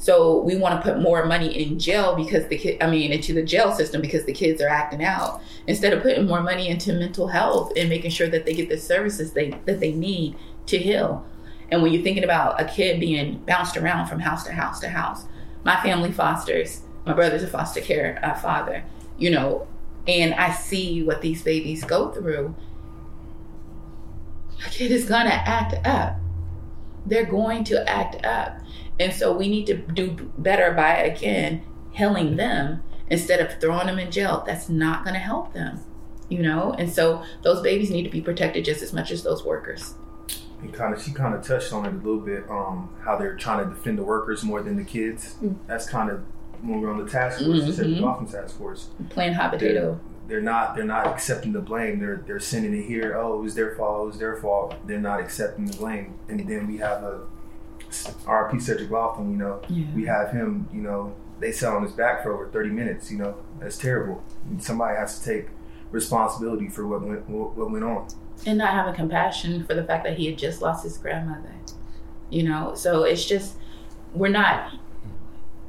So 0.00 0.38
we 0.42 0.56
want 0.56 0.80
to 0.80 0.92
put 0.92 1.02
more 1.02 1.24
money 1.24 1.48
in 1.48 1.78
jail 1.78 2.14
because 2.14 2.46
the 2.46 2.56
kid, 2.56 2.80
I 2.80 2.88
mean, 2.88 3.12
into 3.12 3.32
the 3.32 3.42
jail 3.42 3.72
system 3.72 4.00
because 4.00 4.24
the 4.24 4.32
kids 4.32 4.62
are 4.62 4.68
acting 4.68 5.04
out 5.04 5.42
instead 5.66 5.92
of 5.92 6.02
putting 6.02 6.24
more 6.24 6.40
money 6.40 6.68
into 6.68 6.92
mental 6.92 7.26
health 7.26 7.72
and 7.76 7.88
making 7.88 8.12
sure 8.12 8.28
that 8.28 8.46
they 8.46 8.54
get 8.54 8.68
the 8.68 8.78
services 8.78 9.32
they 9.32 9.50
that 9.66 9.80
they 9.80 9.92
need 9.92 10.36
to 10.68 10.78
heal. 10.78 11.24
And 11.70 11.82
when 11.82 11.92
you're 11.92 12.02
thinking 12.02 12.24
about 12.24 12.60
a 12.60 12.64
kid 12.64 13.00
being 13.00 13.38
bounced 13.46 13.76
around 13.76 14.06
from 14.06 14.20
house 14.20 14.44
to 14.44 14.52
house 14.52 14.80
to 14.80 14.88
house, 14.88 15.26
my 15.64 15.80
family 15.82 16.12
fosters. 16.12 16.82
My 17.04 17.12
brother's 17.12 17.42
a 17.42 17.46
foster 17.46 17.80
care 17.80 18.18
uh, 18.22 18.34
father, 18.34 18.84
you 19.16 19.30
know, 19.30 19.66
and 20.06 20.34
I 20.34 20.52
see 20.52 21.02
what 21.02 21.22
these 21.22 21.42
babies 21.42 21.84
go 21.84 22.10
through. 22.10 22.54
A 24.66 24.70
kid 24.70 24.90
is 24.90 25.06
gonna 25.06 25.30
act 25.30 25.86
up. 25.86 26.16
They're 27.06 27.24
going 27.24 27.64
to 27.64 27.88
act 27.88 28.24
up. 28.24 28.58
And 29.00 29.12
so 29.12 29.36
we 29.36 29.48
need 29.48 29.66
to 29.66 29.74
do 29.76 30.32
better 30.38 30.72
by, 30.72 30.96
again, 30.96 31.62
healing 31.92 32.36
them 32.36 32.82
instead 33.08 33.40
of 33.40 33.60
throwing 33.60 33.86
them 33.86 33.98
in 33.98 34.10
jail. 34.10 34.42
That's 34.46 34.68
not 34.68 35.04
to 35.14 35.20
help 35.20 35.54
them, 35.54 35.80
you 36.28 36.40
know? 36.40 36.74
And 36.78 36.92
so 36.92 37.22
those 37.42 37.62
babies 37.62 37.90
need 37.90 38.02
to 38.02 38.10
be 38.10 38.20
protected 38.20 38.64
just 38.64 38.82
as 38.82 38.92
much 38.92 39.10
as 39.10 39.22
those 39.22 39.44
workers 39.44 39.94
and 40.60 40.72
kind 40.72 40.94
of 40.94 41.02
she 41.02 41.12
kind 41.12 41.34
of 41.34 41.46
touched 41.46 41.72
on 41.72 41.84
it 41.84 41.92
a 41.92 41.96
little 41.96 42.20
bit 42.20 42.48
um, 42.50 42.90
how 43.04 43.16
they're 43.16 43.36
trying 43.36 43.66
to 43.66 43.74
defend 43.74 43.98
the 43.98 44.02
workers 44.02 44.42
more 44.42 44.62
than 44.62 44.76
the 44.76 44.84
kids 44.84 45.34
mm-hmm. 45.34 45.54
that's 45.66 45.88
kind 45.88 46.10
of 46.10 46.22
when 46.62 46.80
we're 46.80 46.90
on 46.90 47.04
the 47.04 47.10
task 47.10 47.38
force 47.38 47.62
mm-hmm. 47.62 47.94
the 47.94 48.00
Gotham 48.00 48.26
task 48.26 48.58
force 48.58 48.88
playing 49.10 49.34
hot 49.34 49.52
potato 49.52 49.98
they're, 50.26 50.38
they're, 50.38 50.40
not 50.40 50.74
they're 50.74 50.84
not 50.84 51.06
accepting 51.06 51.52
the 51.52 51.60
blame 51.60 51.98
they're 51.98 52.22
they're 52.26 52.40
sending 52.40 52.74
it 52.74 52.86
here 52.86 53.16
oh 53.16 53.38
it 53.38 53.42
was 53.42 53.54
their 53.54 53.74
fault 53.76 54.02
it 54.02 54.06
was 54.06 54.18
their 54.18 54.36
fault 54.36 54.74
they're 54.86 55.00
not 55.00 55.20
accepting 55.20 55.66
the 55.66 55.76
blame 55.76 56.18
and 56.28 56.48
then 56.48 56.66
we 56.66 56.76
have 56.78 57.02
a 57.02 57.20
RP 58.26 58.60
Cedric 58.60 58.90
Lofton 58.90 59.30
you 59.30 59.36
know 59.36 59.62
yeah. 59.68 59.86
we 59.94 60.04
have 60.04 60.30
him 60.30 60.68
you 60.72 60.82
know 60.82 61.14
they 61.40 61.52
sat 61.52 61.72
on 61.72 61.82
his 61.82 61.92
back 61.92 62.22
for 62.22 62.32
over 62.32 62.48
30 62.48 62.70
minutes. 62.70 63.10
You 63.10 63.18
know, 63.18 63.36
that's 63.60 63.78
terrible. 63.78 64.22
Somebody 64.58 64.96
has 64.96 65.18
to 65.18 65.24
take 65.24 65.48
responsibility 65.90 66.68
for 66.68 66.86
what 66.86 67.02
went 67.02 67.28
what 67.28 67.70
went 67.70 67.84
on. 67.84 68.08
And 68.46 68.58
not 68.58 68.72
having 68.72 68.94
compassion 68.94 69.64
for 69.64 69.74
the 69.74 69.84
fact 69.84 70.04
that 70.04 70.16
he 70.16 70.26
had 70.26 70.38
just 70.38 70.62
lost 70.62 70.84
his 70.84 70.98
grandmother. 70.98 71.52
You 72.30 72.42
know, 72.42 72.74
so 72.74 73.04
it's 73.04 73.24
just 73.24 73.56
we're 74.14 74.28
not. 74.28 74.74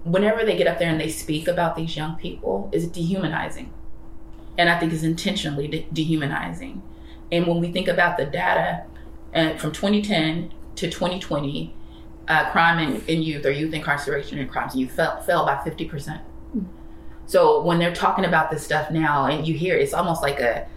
Whenever 0.04 0.46
they 0.46 0.58
get 0.58 0.68
up 0.68 0.80
there 0.80 0.90
and 0.90 1.00
they 1.00 1.10
speak 1.10 1.48
about 1.48 1.76
these 1.76 1.96
young 1.96 2.16
people, 2.16 2.70
is 2.72 2.88
dehumanizing, 2.88 3.72
and 4.58 4.70
I 4.70 4.80
think 4.80 4.94
is 4.94 5.04
intentionally 5.04 5.68
de- 5.68 5.88
dehumanizing. 5.92 6.82
And 7.32 7.48
when 7.48 7.60
we 7.60 7.72
think 7.72 7.88
about 7.88 8.18
the 8.18 8.26
data 8.26 8.86
uh, 9.36 9.58
from 9.58 9.72
2010 9.72 10.52
to 10.76 10.90
2020, 10.90 11.76
uh, 12.28 12.50
crime 12.52 12.80
in, 12.80 13.02
in 13.08 13.22
youth 13.22 13.46
or 13.46 13.52
youth 13.52 13.74
incarceration 13.74 14.40
and 14.40 14.50
crimes 14.50 14.74
in 14.74 14.82
youth 14.82 14.92
fell, 14.92 15.22
fell 15.22 15.46
by 15.46 15.62
50 15.64 15.86
percent. 15.86 16.22
So 17.30 17.62
when 17.62 17.78
they're 17.78 17.94
talking 17.94 18.26
about 18.26 18.50
this 18.50 18.64
stuff 18.64 18.90
now, 18.90 19.26
and 19.26 19.48
you 19.48 19.54
hear 19.54 19.78
it, 19.78 19.84
it's 19.84 19.94
almost 19.94 20.24
like 20.24 20.40
a 20.40 20.68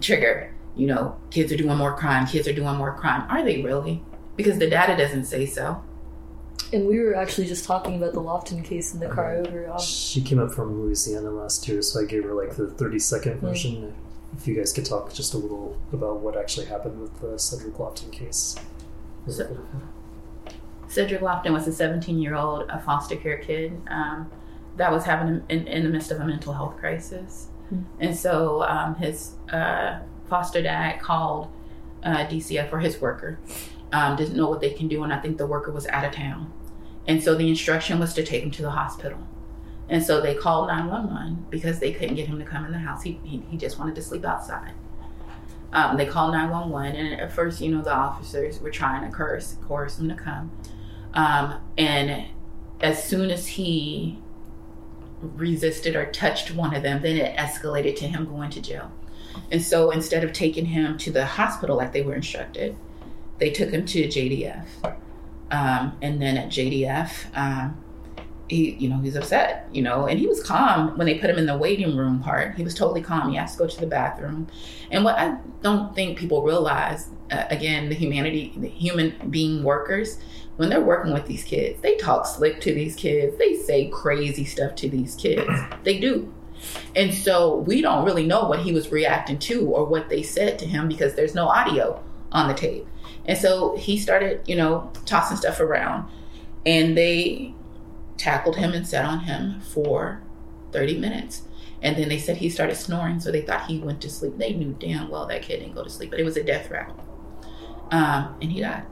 trigger. 0.00 0.50
You 0.78 0.86
know, 0.86 1.16
kids 1.30 1.52
are 1.52 1.56
doing 1.56 1.76
more 1.76 1.94
crime. 1.96 2.26
Kids 2.26 2.46
are 2.46 2.52
doing 2.54 2.76
more 2.76 2.94
crime. 2.94 3.26
Are 3.28 3.44
they 3.44 3.62
really? 3.62 4.02
Because 4.36 4.58
the 4.58 4.70
data 4.70 4.96
doesn't 4.96 5.24
say 5.24 5.44
so. 5.44 5.82
And 6.72 6.86
we 6.86 7.00
were 7.00 7.14
actually 7.14 7.48
just 7.48 7.64
talking 7.64 7.96
about 7.96 8.12
the 8.12 8.20
Lofton 8.20 8.64
case 8.64 8.94
in 8.94 9.00
the 9.00 9.08
car 9.08 9.36
over. 9.36 9.68
Um, 9.70 9.80
She 9.80 10.20
came 10.22 10.38
up 10.38 10.52
from 10.52 10.80
Louisiana 10.82 11.30
last 11.30 11.66
year, 11.66 11.82
so 11.82 12.00
I 12.00 12.04
gave 12.04 12.22
her 12.24 12.32
like 12.32 12.54
the 12.56 12.68
30 12.70 12.98
second 13.00 13.40
version. 13.40 13.94
If 14.36 14.46
you 14.46 14.54
guys 14.54 14.72
could 14.72 14.84
talk 14.84 15.12
just 15.12 15.34
a 15.34 15.38
little 15.38 15.76
about 15.92 16.20
what 16.20 16.36
actually 16.36 16.66
happened 16.66 17.00
with 17.00 17.20
the 17.20 17.38
Cedric 17.38 17.74
Lofton 17.74 18.12
case. 18.12 18.56
So- 19.26 19.58
Cedric 20.88 21.20
Lofton 21.20 21.52
was 21.52 21.66
a 21.66 21.72
17 21.72 22.18
year 22.18 22.34
old 22.34 22.68
a 22.70 22.78
foster 22.80 23.16
care 23.16 23.38
kid 23.38 23.80
um, 23.90 24.30
that 24.76 24.92
was 24.92 25.04
having 25.04 25.42
in, 25.48 25.66
in 25.66 25.82
the 25.82 25.88
midst 25.90 26.10
of 26.10 26.20
a 26.20 26.24
mental 26.24 26.52
health 26.52 26.76
crisis. 26.76 27.48
Hmm. 27.68 27.82
And 27.98 28.16
so 28.16 28.62
um, 28.62 28.94
his 28.94 29.32
uh, 29.52 29.98
foster 30.28 30.62
dad 30.62 31.00
called 31.00 31.50
uh, 32.02 32.26
DCF 32.26 32.72
or 32.72 32.78
his 32.78 33.00
worker, 33.00 33.38
um, 33.92 34.16
didn't 34.16 34.36
know 34.36 34.48
what 34.48 34.60
they 34.60 34.70
can 34.70 34.88
do, 34.88 35.02
and 35.02 35.12
I 35.12 35.18
think 35.18 35.38
the 35.38 35.46
worker 35.46 35.72
was 35.72 35.86
out 35.86 36.04
of 36.04 36.12
town. 36.12 36.52
And 37.06 37.22
so 37.22 37.34
the 37.34 37.48
instruction 37.48 37.98
was 37.98 38.12
to 38.14 38.24
take 38.24 38.42
him 38.42 38.50
to 38.52 38.62
the 38.62 38.70
hospital. 38.70 39.18
And 39.88 40.02
so 40.02 40.20
they 40.20 40.34
called 40.34 40.68
911 40.68 41.46
because 41.48 41.78
they 41.78 41.92
couldn't 41.92 42.16
get 42.16 42.26
him 42.26 42.38
to 42.38 42.44
come 42.44 42.66
in 42.66 42.72
the 42.72 42.78
house. 42.78 43.02
He, 43.02 43.18
he, 43.24 43.42
he 43.50 43.56
just 43.56 43.78
wanted 43.78 43.94
to 43.94 44.02
sleep 44.02 44.24
outside. 44.24 44.74
Um, 45.72 45.96
they 45.96 46.06
called 46.06 46.32
911, 46.32 46.96
and 46.96 47.20
at 47.20 47.32
first, 47.32 47.60
you 47.60 47.70
know, 47.70 47.82
the 47.82 47.94
officers 47.94 48.60
were 48.60 48.70
trying 48.70 49.08
to 49.08 49.14
curse, 49.14 49.56
coerce 49.66 49.98
him 49.98 50.08
to 50.08 50.14
come. 50.14 50.50
Um, 51.14 51.60
and 51.76 52.26
as 52.80 53.02
soon 53.02 53.30
as 53.30 53.46
he 53.46 54.18
resisted 55.20 55.96
or 55.96 56.06
touched 56.06 56.54
one 56.54 56.74
of 56.74 56.82
them, 56.82 57.02
then 57.02 57.16
it 57.16 57.36
escalated 57.36 57.96
to 57.96 58.06
him 58.06 58.26
going 58.26 58.50
to 58.50 58.62
jail. 58.62 58.92
And 59.50 59.62
so 59.62 59.90
instead 59.90 60.24
of 60.24 60.32
taking 60.32 60.66
him 60.66 60.98
to 60.98 61.10
the 61.10 61.26
hospital 61.26 61.76
like 61.76 61.92
they 61.92 62.02
were 62.02 62.14
instructed, 62.14 62.76
they 63.38 63.50
took 63.50 63.70
him 63.70 63.86
to 63.86 64.06
JDF. 64.06 64.66
Um, 65.50 65.96
and 66.02 66.20
then 66.20 66.36
at 66.36 66.48
JDF, 66.48 67.36
um, 67.36 67.82
he, 68.48 68.72
you 68.74 68.88
know, 68.88 68.98
he's 68.98 69.16
upset, 69.16 69.68
you 69.72 69.82
know, 69.82 70.06
and 70.06 70.18
he 70.18 70.26
was 70.26 70.42
calm 70.42 70.96
when 70.96 71.06
they 71.06 71.18
put 71.18 71.30
him 71.30 71.38
in 71.38 71.46
the 71.46 71.56
waiting 71.56 71.96
room 71.96 72.20
part. 72.20 72.56
He 72.56 72.64
was 72.64 72.74
totally 72.74 73.02
calm. 73.02 73.30
He 73.30 73.38
asked 73.38 73.58
to 73.58 73.64
go 73.64 73.68
to 73.68 73.80
the 73.80 73.86
bathroom. 73.86 74.48
And 74.90 75.04
what 75.04 75.18
I 75.18 75.36
don't 75.62 75.94
think 75.94 76.18
people 76.18 76.42
realize, 76.42 77.08
uh, 77.30 77.44
again, 77.50 77.88
the 77.88 77.94
humanity, 77.94 78.54
the 78.56 78.68
human 78.68 79.14
being 79.30 79.62
workers, 79.62 80.18
when 80.56 80.70
they're 80.70 80.80
working 80.80 81.12
with 81.12 81.26
these 81.26 81.44
kids, 81.44 81.80
they 81.82 81.96
talk 81.96 82.26
slick 82.26 82.60
to 82.62 82.74
these 82.74 82.96
kids. 82.96 83.36
They 83.38 83.54
say 83.54 83.88
crazy 83.88 84.44
stuff 84.44 84.74
to 84.76 84.88
these 84.88 85.14
kids. 85.14 85.48
They 85.84 86.00
do. 86.00 86.32
And 86.96 87.14
so 87.14 87.56
we 87.56 87.80
don't 87.80 88.04
really 88.04 88.26
know 88.26 88.44
what 88.44 88.60
he 88.60 88.72
was 88.72 88.90
reacting 88.90 89.38
to 89.40 89.66
or 89.66 89.84
what 89.84 90.08
they 90.08 90.22
said 90.22 90.58
to 90.60 90.66
him 90.66 90.88
because 90.88 91.14
there's 91.14 91.34
no 91.34 91.48
audio 91.48 92.02
on 92.32 92.48
the 92.48 92.54
tape. 92.54 92.86
And 93.24 93.36
so 93.36 93.76
he 93.76 93.98
started, 93.98 94.42
you 94.46 94.56
know, 94.56 94.90
tossing 95.04 95.36
stuff 95.36 95.60
around. 95.60 96.08
And 96.66 96.96
they 96.96 97.54
tackled 98.16 98.56
him 98.56 98.72
and 98.72 98.86
sat 98.86 99.04
on 99.04 99.20
him 99.20 99.60
for 99.60 100.22
30 100.72 100.98
minutes. 100.98 101.42
And 101.80 101.96
then 101.96 102.08
they 102.08 102.18
said 102.18 102.38
he 102.38 102.50
started 102.50 102.74
snoring, 102.74 103.20
so 103.20 103.30
they 103.30 103.42
thought 103.42 103.66
he 103.66 103.78
went 103.78 104.00
to 104.00 104.10
sleep. 104.10 104.36
They 104.36 104.52
knew 104.52 104.76
damn 104.80 105.08
well 105.08 105.26
that 105.26 105.42
kid 105.42 105.60
didn't 105.60 105.74
go 105.74 105.84
to 105.84 105.90
sleep, 105.90 106.10
but 106.10 106.18
it 106.18 106.24
was 106.24 106.36
a 106.36 106.42
death 106.42 106.70
rattle. 106.70 106.96
Um, 107.90 108.36
and 108.42 108.50
he 108.50 108.60
died. 108.60 108.84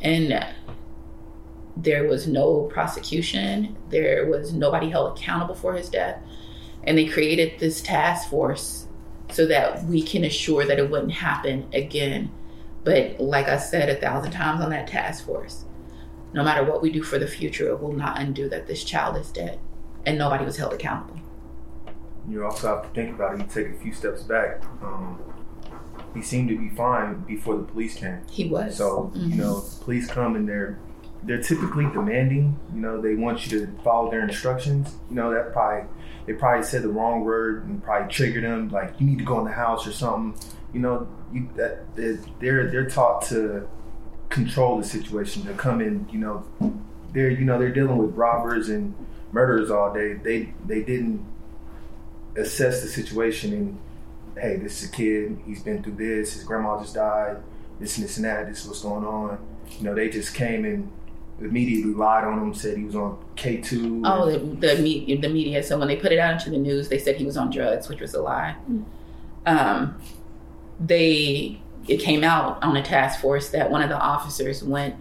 And 0.00 0.46
there 1.76 2.04
was 2.08 2.26
no 2.26 2.62
prosecution, 2.62 3.76
there 3.90 4.26
was 4.26 4.52
nobody 4.52 4.90
held 4.90 5.16
accountable 5.18 5.54
for 5.54 5.74
his 5.74 5.88
death. 5.88 6.20
And 6.84 6.96
they 6.96 7.06
created 7.06 7.58
this 7.58 7.80
task 7.80 8.28
force 8.30 8.86
so 9.30 9.46
that 9.46 9.84
we 9.84 10.02
can 10.02 10.24
assure 10.24 10.64
that 10.64 10.78
it 10.78 10.90
wouldn't 10.90 11.12
happen 11.12 11.68
again. 11.72 12.30
But 12.84 13.20
like 13.20 13.48
I 13.48 13.58
said 13.58 13.88
a 13.90 13.94
thousand 13.96 14.32
times 14.32 14.62
on 14.62 14.70
that 14.70 14.86
task 14.86 15.24
force, 15.26 15.64
no 16.32 16.42
matter 16.42 16.64
what 16.64 16.80
we 16.82 16.90
do 16.90 17.02
for 17.02 17.18
the 17.18 17.26
future, 17.26 17.68
it 17.68 17.80
will 17.80 17.92
not 17.92 18.18
undo 18.18 18.48
that 18.48 18.66
this 18.66 18.82
child 18.84 19.16
is 19.16 19.30
dead 19.30 19.58
and 20.06 20.16
nobody 20.16 20.44
was 20.44 20.56
held 20.56 20.72
accountable. 20.72 21.20
You 22.28 22.44
also 22.44 22.68
have 22.76 22.82
to 22.84 22.88
think 22.90 23.14
about 23.14 23.34
it. 23.34 23.40
You 23.40 23.46
take 23.64 23.74
a 23.74 23.78
few 23.78 23.92
steps 23.92 24.22
back. 24.22 24.62
Um, 24.82 25.18
he 26.14 26.22
seemed 26.22 26.48
to 26.48 26.58
be 26.58 26.68
fine 26.70 27.20
before 27.20 27.56
the 27.56 27.64
police 27.64 27.94
came. 27.94 28.18
He 28.30 28.48
was. 28.48 28.76
So 28.76 29.12
Mhm. 29.14 29.30
you 29.30 29.36
know, 29.36 29.62
police 29.82 30.08
come 30.08 30.36
and 30.36 30.48
they're 30.48 30.78
they're 31.22 31.42
typically 31.42 31.84
demanding. 31.84 32.58
You 32.74 32.80
know, 32.80 33.00
they 33.00 33.14
want 33.14 33.46
you 33.46 33.60
to 33.60 33.72
follow 33.82 34.10
their 34.10 34.22
instructions. 34.22 34.94
You 35.08 35.16
know, 35.16 35.32
that 35.32 35.52
probably 35.52 35.88
they 36.26 36.32
probably 36.34 36.64
said 36.64 36.82
the 36.82 36.88
wrong 36.88 37.24
word 37.24 37.64
and 37.66 37.82
probably 37.82 38.12
triggered 38.12 38.44
them. 38.44 38.68
Like 38.68 38.94
you 38.98 39.06
need 39.06 39.18
to 39.18 39.24
go 39.24 39.38
in 39.38 39.44
the 39.44 39.52
house 39.52 39.86
or 39.86 39.92
something. 39.92 40.40
You 40.72 40.80
know, 40.80 41.08
you 41.32 41.48
that 41.56 41.94
they're 41.96 42.70
they're, 42.70 42.88
taught 42.88 43.22
to 43.28 43.68
control 44.28 44.78
the 44.78 44.84
situation 44.84 45.44
to 45.44 45.54
come 45.54 45.80
in. 45.80 46.08
You 46.10 46.18
know, 46.18 46.44
they're 47.12 47.30
you 47.30 47.44
know 47.44 47.58
they're 47.58 47.72
dealing 47.72 47.98
with 47.98 48.14
robbers 48.14 48.68
and 48.68 48.94
murderers 49.32 49.70
all 49.70 49.92
day. 49.92 50.14
They 50.14 50.52
they 50.66 50.82
didn't 50.82 51.24
assess 52.36 52.82
the 52.82 52.88
situation 52.88 53.52
and 53.52 53.78
hey, 54.36 54.56
this 54.56 54.82
is 54.82 54.88
a 54.88 54.92
kid. 54.92 55.38
He's 55.44 55.62
been 55.62 55.82
through 55.82 55.96
this. 55.96 56.34
His 56.34 56.44
grandma 56.44 56.80
just 56.80 56.94
died. 56.94 57.38
This 57.78 57.96
and 57.96 58.04
this 58.04 58.16
and 58.16 58.24
that. 58.24 58.48
This 58.48 58.62
is 58.62 58.68
what's 58.68 58.82
going 58.82 59.04
on. 59.04 59.38
You 59.78 59.84
know, 59.84 59.94
they 59.94 60.08
just 60.08 60.34
came 60.34 60.64
and 60.64 60.90
immediately 61.40 61.92
lied 61.92 62.24
on 62.24 62.38
him. 62.38 62.54
Said 62.54 62.76
he 62.76 62.84
was 62.84 62.96
on 62.96 63.18
K 63.36 63.58
two. 63.58 64.02
Oh, 64.04 64.30
the 64.30 64.38
the, 64.38 65.16
the 65.16 65.28
media. 65.28 65.62
So 65.62 65.78
when 65.78 65.88
they 65.88 65.96
put 65.96 66.12
it 66.12 66.18
out 66.18 66.32
into 66.32 66.50
the 66.50 66.58
news, 66.58 66.88
they 66.88 66.98
said 66.98 67.16
he 67.16 67.24
was 67.24 67.36
on 67.36 67.50
drugs, 67.50 67.88
which 67.88 68.00
was 68.00 68.14
a 68.14 68.22
lie. 68.22 68.56
Um, 69.46 70.00
they 70.78 71.60
it 71.88 71.98
came 71.98 72.22
out 72.24 72.62
on 72.62 72.76
a 72.76 72.82
task 72.82 73.20
force 73.20 73.50
that 73.50 73.70
one 73.70 73.82
of 73.82 73.88
the 73.88 73.98
officers 73.98 74.62
went 74.62 74.94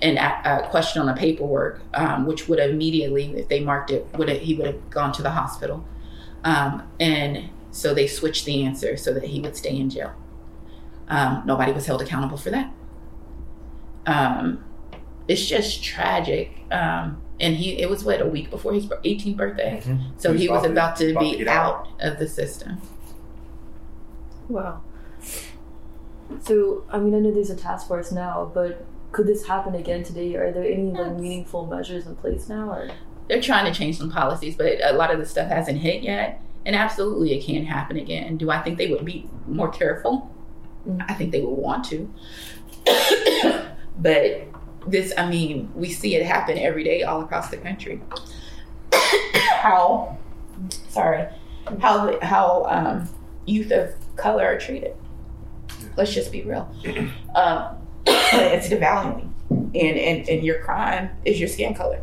and 0.00 0.18
uh, 0.18 0.68
questioned 0.68 1.00
on 1.00 1.12
the 1.12 1.18
paperwork, 1.18 1.80
um, 1.94 2.24
which 2.26 2.48
would 2.48 2.60
have 2.60 2.70
immediately, 2.70 3.36
if 3.36 3.48
they 3.48 3.58
marked 3.58 3.90
it, 3.90 4.06
would 4.16 4.28
have, 4.28 4.40
he 4.40 4.54
would 4.54 4.66
have 4.66 4.90
gone 4.90 5.12
to 5.12 5.22
the 5.22 5.30
hospital. 5.30 5.84
Um, 6.44 6.88
and 7.00 7.48
so 7.72 7.94
they 7.94 8.06
switched 8.06 8.44
the 8.44 8.62
answer 8.62 8.96
so 8.96 9.12
that 9.12 9.24
he 9.24 9.40
would 9.40 9.56
stay 9.56 9.76
in 9.76 9.90
jail. 9.90 10.12
Um, 11.08 11.42
nobody 11.46 11.72
was 11.72 11.86
held 11.86 12.00
accountable 12.00 12.36
for 12.36 12.50
that. 12.50 12.72
Um, 14.06 14.64
it's 15.28 15.46
just 15.46 15.84
tragic. 15.84 16.50
Um, 16.70 17.22
and 17.40 17.54
he, 17.54 17.80
it 17.80 17.88
was 17.88 18.04
what 18.04 18.20
a 18.20 18.26
week 18.26 18.50
before 18.50 18.72
his 18.72 18.86
18th 18.86 19.36
birthday. 19.36 19.80
Mhm. 19.84 20.20
So 20.20 20.32
he 20.32 20.48
was 20.48 20.64
about 20.64 20.96
to 20.96 21.12
about 21.12 21.20
be 21.20 21.36
get 21.36 21.46
out 21.46 21.86
of 22.00 22.18
the 22.18 22.26
system. 22.26 22.80
Wow. 24.48 24.80
So, 26.40 26.84
I 26.90 26.98
mean, 26.98 27.14
I 27.14 27.20
know 27.20 27.32
there's 27.32 27.50
a 27.50 27.56
task 27.56 27.86
force 27.86 28.10
now, 28.10 28.50
but 28.52 28.84
could 29.12 29.26
this 29.26 29.46
happen 29.46 29.74
again 29.74 30.02
today? 30.02 30.34
Are 30.36 30.52
there 30.52 30.64
any 30.64 30.90
like 30.90 31.12
meaningful 31.16 31.66
measures 31.66 32.06
in 32.06 32.16
place 32.16 32.48
now? 32.48 32.70
Or 32.70 32.90
They're 33.28 33.40
trying 33.40 33.70
to 33.70 33.78
change 33.78 33.98
some 33.98 34.10
policies, 34.10 34.56
but 34.56 34.78
a 34.82 34.92
lot 34.92 35.10
of 35.10 35.18
the 35.18 35.26
stuff 35.26 35.48
hasn't 35.48 35.78
hit 35.78 36.02
yet. 36.02 36.42
And 36.66 36.76
absolutely, 36.76 37.38
it 37.38 37.44
can 37.44 37.64
happen 37.64 37.96
again. 37.96 38.36
Do 38.36 38.50
I 38.50 38.60
think 38.60 38.78
they 38.78 38.88
would 38.88 39.04
be 39.04 39.28
more 39.46 39.70
careful? 39.70 40.30
Mm. 40.86 41.04
I 41.08 41.14
think 41.14 41.32
they 41.32 41.40
would 41.40 41.54
want 41.54 41.84
to. 41.86 42.12
but 43.98 44.48
this, 44.90 45.12
I 45.16 45.28
mean, 45.28 45.70
we 45.74 45.90
see 45.90 46.14
it 46.14 46.24
happen 46.24 46.58
every 46.58 46.84
day 46.84 47.02
all 47.02 47.22
across 47.22 47.50
the 47.50 47.56
country. 47.56 48.00
how, 49.32 50.16
sorry, 50.88 51.28
how 51.80 52.18
how 52.20 52.64
um, 52.68 53.08
youth 53.46 53.70
of 53.70 53.94
color 54.16 54.44
are 54.44 54.58
treated. 54.58 54.96
Let's 55.96 56.14
just 56.14 56.32
be 56.32 56.42
real. 56.42 56.72
Um, 57.34 57.76
it's 58.06 58.68
devaluing, 58.68 59.30
and, 59.50 59.74
and 59.74 60.28
and 60.28 60.44
your 60.44 60.62
crime 60.62 61.10
is 61.24 61.38
your 61.38 61.48
skin 61.48 61.74
color. 61.74 62.02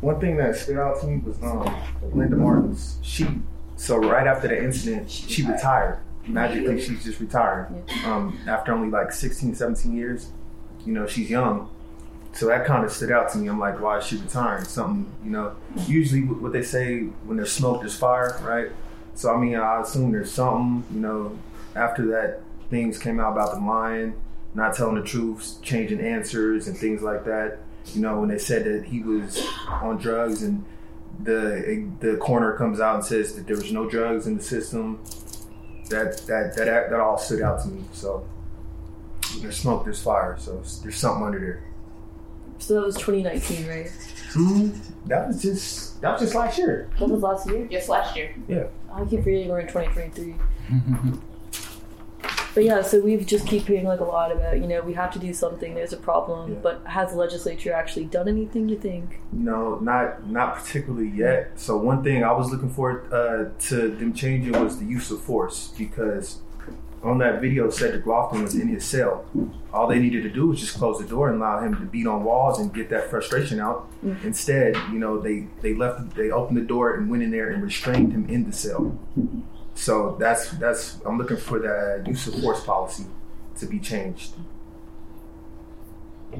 One 0.00 0.18
thing 0.20 0.36
that 0.38 0.56
stood 0.56 0.78
out 0.78 1.00
to 1.00 1.06
me 1.06 1.18
was 1.18 1.40
um, 1.42 1.74
Linda 2.12 2.36
Martin's. 2.36 2.98
She 3.02 3.26
so 3.76 3.96
right 3.98 4.26
after 4.26 4.48
the 4.48 4.62
incident, 4.62 5.10
she 5.10 5.46
retired. 5.46 6.00
Magically, 6.26 6.80
she's 6.80 7.02
just 7.02 7.18
retired. 7.18 7.68
Um, 8.04 8.38
after 8.46 8.72
only 8.72 8.88
like 8.88 9.10
16, 9.10 9.56
17 9.56 9.96
years. 9.96 10.30
You 10.84 10.92
know, 10.92 11.06
she's 11.06 11.30
young. 11.30 11.68
So 12.34 12.46
that 12.46 12.64
kind 12.64 12.84
of 12.84 12.90
stood 12.90 13.12
out 13.12 13.30
to 13.32 13.38
me. 13.38 13.48
I'm 13.48 13.58
like, 13.58 13.80
why 13.80 13.98
is 13.98 14.06
she 14.06 14.16
retiring? 14.16 14.64
Something, 14.64 15.12
you 15.22 15.30
know. 15.30 15.54
Usually, 15.86 16.22
what 16.22 16.52
they 16.52 16.62
say 16.62 17.00
when 17.24 17.36
there's 17.36 17.52
smoke, 17.52 17.80
there's 17.80 17.96
fire, 17.96 18.38
right? 18.42 18.68
So 19.14 19.34
I 19.34 19.36
mean, 19.38 19.54
I 19.56 19.82
assume 19.82 20.12
there's 20.12 20.32
something, 20.32 20.84
you 20.94 21.00
know. 21.00 21.38
After 21.74 22.06
that, 22.06 22.40
things 22.70 22.98
came 22.98 23.20
out 23.20 23.32
about 23.32 23.54
the 23.54 23.60
lying, 23.60 24.14
not 24.54 24.74
telling 24.74 24.96
the 24.96 25.02
truth, 25.02 25.58
changing 25.62 26.00
answers, 26.00 26.68
and 26.68 26.76
things 26.76 27.02
like 27.02 27.24
that. 27.24 27.58
You 27.86 28.00
know, 28.00 28.20
when 28.20 28.28
they 28.28 28.38
said 28.38 28.64
that 28.64 28.84
he 28.84 29.02
was 29.02 29.46
on 29.68 29.98
drugs, 29.98 30.42
and 30.42 30.64
the 31.22 31.86
the 32.00 32.16
coroner 32.16 32.56
comes 32.56 32.80
out 32.80 32.94
and 32.96 33.04
says 33.04 33.34
that 33.34 33.46
there 33.46 33.56
was 33.56 33.72
no 33.72 33.88
drugs 33.88 34.26
in 34.26 34.36
the 34.36 34.42
system, 34.42 35.00
that 35.90 36.18
that 36.26 36.56
that 36.56 36.90
that 36.90 37.00
all 37.00 37.18
stood 37.18 37.42
out 37.42 37.62
to 37.62 37.68
me. 37.68 37.84
So 37.92 38.26
there's 39.40 39.56
smoke, 39.56 39.84
there's 39.84 40.02
fire, 40.02 40.36
so 40.38 40.62
there's 40.82 40.96
something 40.96 41.24
under 41.24 41.40
there. 41.40 41.64
So 42.58 42.74
that 42.74 42.82
was 42.82 42.94
2019, 42.96 43.66
right? 43.68 43.90
Hmm, 44.32 44.70
that 45.06 45.28
was 45.28 45.42
just 45.42 46.00
that 46.00 46.12
was 46.12 46.20
just 46.22 46.34
last 46.34 46.58
year. 46.58 46.88
That 46.98 47.08
was 47.08 47.22
last 47.22 47.48
year. 47.48 47.66
Just 47.66 47.88
last 47.88 48.16
year. 48.16 48.34
Yeah. 48.48 48.64
I 48.92 49.04
keep 49.04 49.24
reading 49.24 49.48
we're 49.48 49.60
in 49.60 49.66
2023. 49.68 50.34
But 52.54 52.64
yeah, 52.64 52.82
so 52.82 53.00
we've 53.00 53.26
just 53.26 53.46
keep 53.46 53.66
hearing 53.66 53.86
like 53.86 54.00
a 54.00 54.04
lot 54.04 54.30
about 54.30 54.58
you 54.60 54.66
know 54.66 54.82
we 54.82 54.92
have 54.92 55.10
to 55.14 55.18
do 55.18 55.32
something. 55.32 55.74
There's 55.74 55.94
a 55.94 55.96
problem, 55.96 56.52
Yeah. 56.52 56.58
but 56.62 56.82
has 56.86 57.12
the 57.12 57.16
legislature 57.16 57.72
actually 57.72 58.04
done 58.04 58.28
anything? 58.28 58.68
You 58.68 58.78
think? 58.78 59.20
No, 59.32 59.76
not 59.78 60.26
not 60.30 60.56
particularly 60.56 61.08
yet. 61.08 61.58
So 61.58 61.78
one 61.78 62.02
thing 62.04 62.22
I 62.22 62.32
was 62.32 62.50
looking 62.50 62.68
for 62.68 63.06
uh, 63.12 63.58
to 63.68 63.88
them 63.88 64.12
changing 64.12 64.52
was 64.62 64.78
the 64.78 64.84
use 64.84 65.10
of 65.10 65.22
force 65.22 65.72
because 65.78 66.40
on 67.02 67.18
that 67.18 67.40
video, 67.40 67.68
Cedric 67.68 68.04
Lofton 68.04 68.42
was 68.42 68.54
in 68.54 68.68
his 68.68 68.84
cell. 68.84 69.24
All 69.72 69.86
they 69.86 69.98
needed 69.98 70.22
to 70.22 70.30
do 70.30 70.46
was 70.48 70.60
just 70.60 70.76
close 70.76 70.98
the 70.98 71.06
door 71.06 71.28
and 71.28 71.40
allow 71.40 71.60
him 71.60 71.74
to 71.76 71.82
beat 71.82 72.06
on 72.06 72.22
walls 72.22 72.58
and 72.60 72.72
get 72.72 72.90
that 72.90 73.10
frustration 73.10 73.58
out. 73.58 73.88
Instead, 74.22 74.76
you 74.92 74.98
know, 74.98 75.20
they 75.20 75.48
they 75.62 75.74
left, 75.74 76.14
they 76.14 76.30
opened 76.30 76.58
the 76.58 76.62
door 76.62 76.94
and 76.94 77.10
went 77.10 77.22
in 77.22 77.30
there 77.30 77.50
and 77.50 77.62
restrained 77.62 78.12
him 78.12 78.28
in 78.28 78.44
the 78.44 78.52
cell. 78.52 78.96
So 79.74 80.16
that's 80.20 80.50
that's 80.52 81.00
I'm 81.04 81.18
looking 81.18 81.38
for 81.38 81.58
that 81.58 82.04
use 82.06 82.26
of 82.26 82.40
force 82.40 82.64
policy 82.64 83.06
to 83.58 83.66
be 83.66 83.78
changed. 83.78 84.34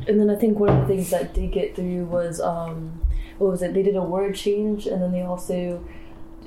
And 0.06 0.18
then 0.18 0.30
I 0.30 0.36
think 0.36 0.58
one 0.58 0.70
of 0.70 0.80
the 0.80 0.94
things 0.94 1.10
that 1.10 1.34
did 1.34 1.52
get 1.52 1.74
through 1.74 2.04
was 2.06 2.40
um, 2.40 3.00
what 3.38 3.50
was 3.50 3.62
it? 3.62 3.74
They 3.74 3.82
did 3.82 3.96
a 3.96 4.02
word 4.02 4.34
change, 4.34 4.86
and 4.86 5.02
then 5.02 5.12
they 5.12 5.22
also 5.22 5.84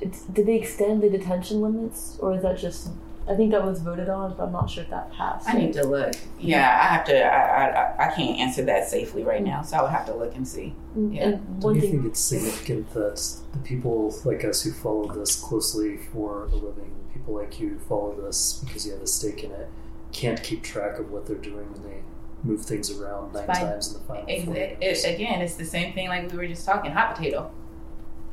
did 0.00 0.46
they 0.46 0.56
extend 0.56 1.02
the 1.02 1.10
detention 1.10 1.60
limits, 1.60 2.18
or 2.20 2.34
is 2.34 2.42
that 2.42 2.58
just? 2.58 2.88
I 3.28 3.34
think 3.34 3.50
that 3.50 3.64
was 3.64 3.80
voted 3.82 4.08
on, 4.08 4.34
but 4.36 4.44
I'm 4.44 4.52
not 4.52 4.70
sure 4.70 4.84
if 4.84 4.90
that 4.90 5.12
passed. 5.12 5.48
I 5.48 5.54
need 5.54 5.72
to 5.72 5.84
look. 5.84 6.14
Yeah, 6.38 6.78
I 6.80 6.86
have 6.94 7.04
to. 7.06 7.24
I, 7.24 7.66
I 7.66 8.06
I 8.08 8.14
can't 8.14 8.38
answer 8.38 8.62
that 8.66 8.88
safely 8.88 9.24
right 9.24 9.42
now, 9.42 9.62
so 9.62 9.76
I 9.78 9.82
would 9.82 9.90
have 9.90 10.06
to 10.06 10.14
look 10.14 10.34
and 10.36 10.46
see. 10.46 10.74
Mm, 10.96 11.14
yeah. 11.14 11.22
And 11.24 11.60
Do 11.60 11.74
you 11.74 11.80
thing, 11.80 11.90
think 11.90 12.06
it's 12.06 12.20
significant 12.20 12.92
that 12.94 13.20
the 13.52 13.58
people 13.58 14.14
like 14.24 14.44
us 14.44 14.62
who 14.62 14.72
follow 14.72 15.12
this 15.12 15.34
closely 15.36 15.96
for 15.96 16.44
a 16.44 16.54
living, 16.54 16.92
people 17.12 17.34
like 17.34 17.58
you 17.58 17.70
who 17.70 17.78
follow 17.80 18.14
this 18.20 18.62
because 18.64 18.86
you 18.86 18.92
have 18.92 19.02
a 19.02 19.06
stake 19.08 19.42
in 19.42 19.50
it, 19.50 19.68
can't 20.12 20.40
keep 20.42 20.62
track 20.62 20.98
of 21.00 21.10
what 21.10 21.26
they're 21.26 21.36
doing 21.36 21.72
when 21.72 21.82
they 21.82 22.02
move 22.44 22.64
things 22.64 22.92
around 22.92 23.32
nine 23.32 23.46
Fine. 23.46 23.56
times 23.56 23.88
in 23.88 23.94
the 23.94 24.06
final 24.06 24.24
It, 24.28 24.44
four 24.44 24.54
it, 24.56 24.78
it- 24.80 25.04
again, 25.14 25.40
it's 25.42 25.54
the 25.56 25.64
same 25.64 25.94
thing 25.94 26.06
like 26.08 26.30
we 26.30 26.38
were 26.38 26.46
just 26.46 26.64
talking. 26.64 26.92
Hot 26.92 27.16
potato. 27.16 27.50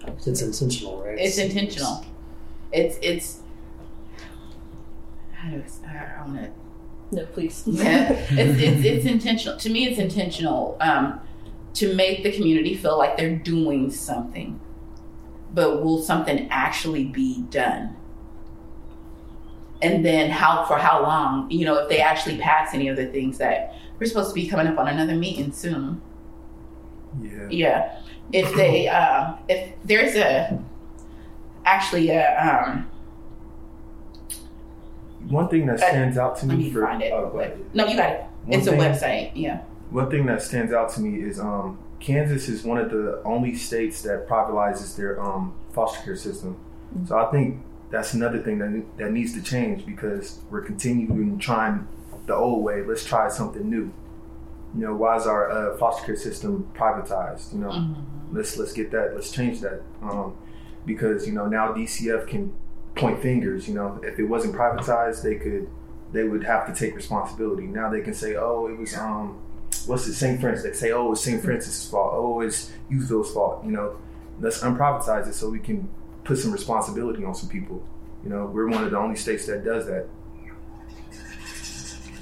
It's 0.06 0.42
intentional, 0.42 1.02
right? 1.04 1.18
It's 1.18 1.38
intentional. 1.40 2.06
It's 2.72 2.98
it's. 3.02 3.40
How 5.44 5.50
do 5.50 5.64
I, 5.86 5.90
I, 5.90 6.22
I 6.22 6.26
want 6.26 6.42
to 6.42 6.52
no, 7.12 7.26
please. 7.28 7.64
yeah, 7.68 8.12
it's, 8.30 8.62
it's, 8.62 8.86
it's 8.86 9.06
intentional. 9.06 9.58
To 9.60 9.70
me, 9.70 9.88
it's 9.88 10.00
intentional 10.00 10.78
um, 10.80 11.20
to 11.76 11.94
make 11.96 12.24
the 12.24 12.32
community 12.32 12.76
feel 12.76 12.98
like 12.98 13.18
they're 13.18 13.36
doing 13.36 13.92
something. 13.92 14.60
But 15.54 15.84
will 15.84 16.02
something 16.02 16.48
actually 16.50 17.06
be 17.06 17.44
done? 17.44 17.96
And 19.82 20.04
then 20.04 20.32
how 20.32 20.66
for 20.66 20.78
how 20.78 21.04
long? 21.04 21.52
You 21.52 21.66
know, 21.66 21.76
if 21.76 21.90
they 21.90 22.00
actually 22.00 22.38
pass 22.38 22.74
any 22.74 22.88
of 22.88 22.96
the 22.96 23.06
things 23.08 23.38
that 23.38 23.76
we're 24.00 24.08
supposed 24.08 24.30
to 24.30 24.36
be 24.36 24.48
coming 24.48 24.66
up 24.66 24.80
on 24.80 24.88
another 24.88 25.16
meeting 25.16 25.52
soon. 25.52 26.02
Yeah. 27.22 27.48
Yeah, 27.50 28.00
if 28.32 28.56
they 28.56 28.88
um, 29.00 29.38
if 29.48 29.74
there's 29.84 30.16
a 30.16 30.64
actually 31.66 32.10
a 32.10 32.36
um, 32.40 32.90
One 35.30 35.48
thing 35.50 35.66
that 35.68 35.80
stands 35.80 36.18
out 36.18 36.38
to 36.40 36.46
me 36.46 36.72
for 36.72 36.88
oh, 36.88 37.38
ahead. 37.40 37.60
No, 37.74 37.88
you 37.88 37.96
got 37.96 38.10
it. 38.12 38.22
One 38.46 38.60
it's 38.60 38.68
a 38.68 38.74
website. 38.74 39.32
Yeah. 39.36 39.62
One 39.90 40.10
thing 40.10 40.26
that 40.26 40.42
stands 40.42 40.74
out 40.74 40.90
to 40.94 41.02
me 41.02 41.22
is 41.22 41.40
um, 41.40 41.80
Kansas 42.00 42.50
is 42.50 42.64
one 42.64 42.78
of 42.78 42.90
the 42.92 43.22
only 43.24 43.56
states 43.56 44.02
that 44.02 44.28
privatizes 44.28 44.96
their 44.96 45.22
um, 45.22 45.54
foster 45.72 46.04
care 46.04 46.16
system. 46.16 46.58
So 47.08 47.18
I 47.18 47.32
think 47.32 47.62
that's 47.90 48.14
another 48.14 48.40
thing 48.40 48.58
that 48.60 48.98
that 48.98 49.12
needs 49.12 49.34
to 49.34 49.42
change 49.42 49.86
because 49.86 50.40
we're 50.50 50.62
continuing 50.62 51.38
trying 51.40 51.88
the 52.26 52.36
old 52.36 52.64
way. 52.64 52.84
Let's 52.84 53.06
try 53.06 53.30
something 53.30 53.70
new. 53.70 53.94
You 54.76 54.82
know, 54.88 54.96
why 54.96 55.18
is 55.18 55.28
our 55.28 55.50
uh, 55.52 55.78
foster 55.78 56.06
care 56.06 56.16
system 56.16 56.70
privatized? 56.74 57.54
You 57.54 57.60
know, 57.60 57.70
Mm-hmm. 57.70 58.36
let's 58.36 58.58
let's 58.58 58.74
get 58.74 58.92
that. 58.92 59.14
Let's 59.14 59.32
change 59.32 59.62
that 59.62 59.82
um, 60.02 60.36
because 60.86 61.28
you 61.28 61.34
know 61.34 61.46
now 61.48 61.74
DCF 61.74 62.28
can 62.28 62.54
point 62.96 63.22
fingers. 63.22 63.68
You 63.68 63.76
know, 63.76 64.00
if 64.04 64.20
it 64.20 64.26
wasn't 64.26 64.56
privatized, 64.56 65.24
they 65.24 65.36
could 65.36 65.70
they 66.12 66.24
would 66.24 66.44
have 66.44 66.68
to 66.68 66.74
take 66.74 66.96
responsibility. 66.96 67.64
Now 67.64 67.90
they 67.90 68.02
can 68.02 68.14
say, 68.14 68.36
oh, 68.36 68.68
it 68.68 68.78
was 68.78 68.96
um, 68.96 69.42
what's 69.86 70.08
it, 70.08 70.14
St. 70.14 70.40
Francis? 70.40 70.64
They 70.64 70.88
say, 70.88 70.92
oh, 70.92 71.12
it's 71.12 71.22
St. 71.22 71.42
Francis' 71.42 71.90
fault. 71.90 72.14
Oh, 72.16 72.42
it's 72.42 72.72
Youthville's 72.90 73.34
fault. 73.34 73.66
You 73.66 73.72
know, 73.72 73.98
let's 74.40 74.62
unprivatize 74.62 75.28
it 75.28 75.34
so 75.34 75.50
we 75.50 75.60
can 75.60 75.90
put 76.24 76.38
some 76.38 76.52
responsibility 76.52 77.24
on 77.26 77.36
some 77.36 77.50
people. 77.50 77.84
You 78.24 78.30
know, 78.30 78.46
we're 78.46 78.70
one 78.70 78.84
of 78.84 78.92
the 78.92 78.98
only 78.98 79.16
states 79.16 79.46
that 79.48 79.66
does 79.66 79.86
that. 79.88 80.08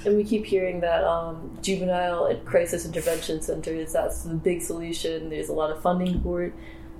And 0.04 0.16
we 0.16 0.24
keep 0.24 0.44
hearing 0.44 0.80
that 0.80 1.04
um, 1.04 1.56
juvenile 1.62 2.34
crisis 2.44 2.84
intervention 2.84 3.40
centers, 3.40 3.92
that's 3.92 4.24
the 4.24 4.34
big 4.34 4.60
solution. 4.60 5.30
There's 5.30 5.48
a 5.48 5.52
lot 5.52 5.70
of 5.70 5.80
funding 5.80 6.20
for 6.22 6.42
it. 6.42 6.54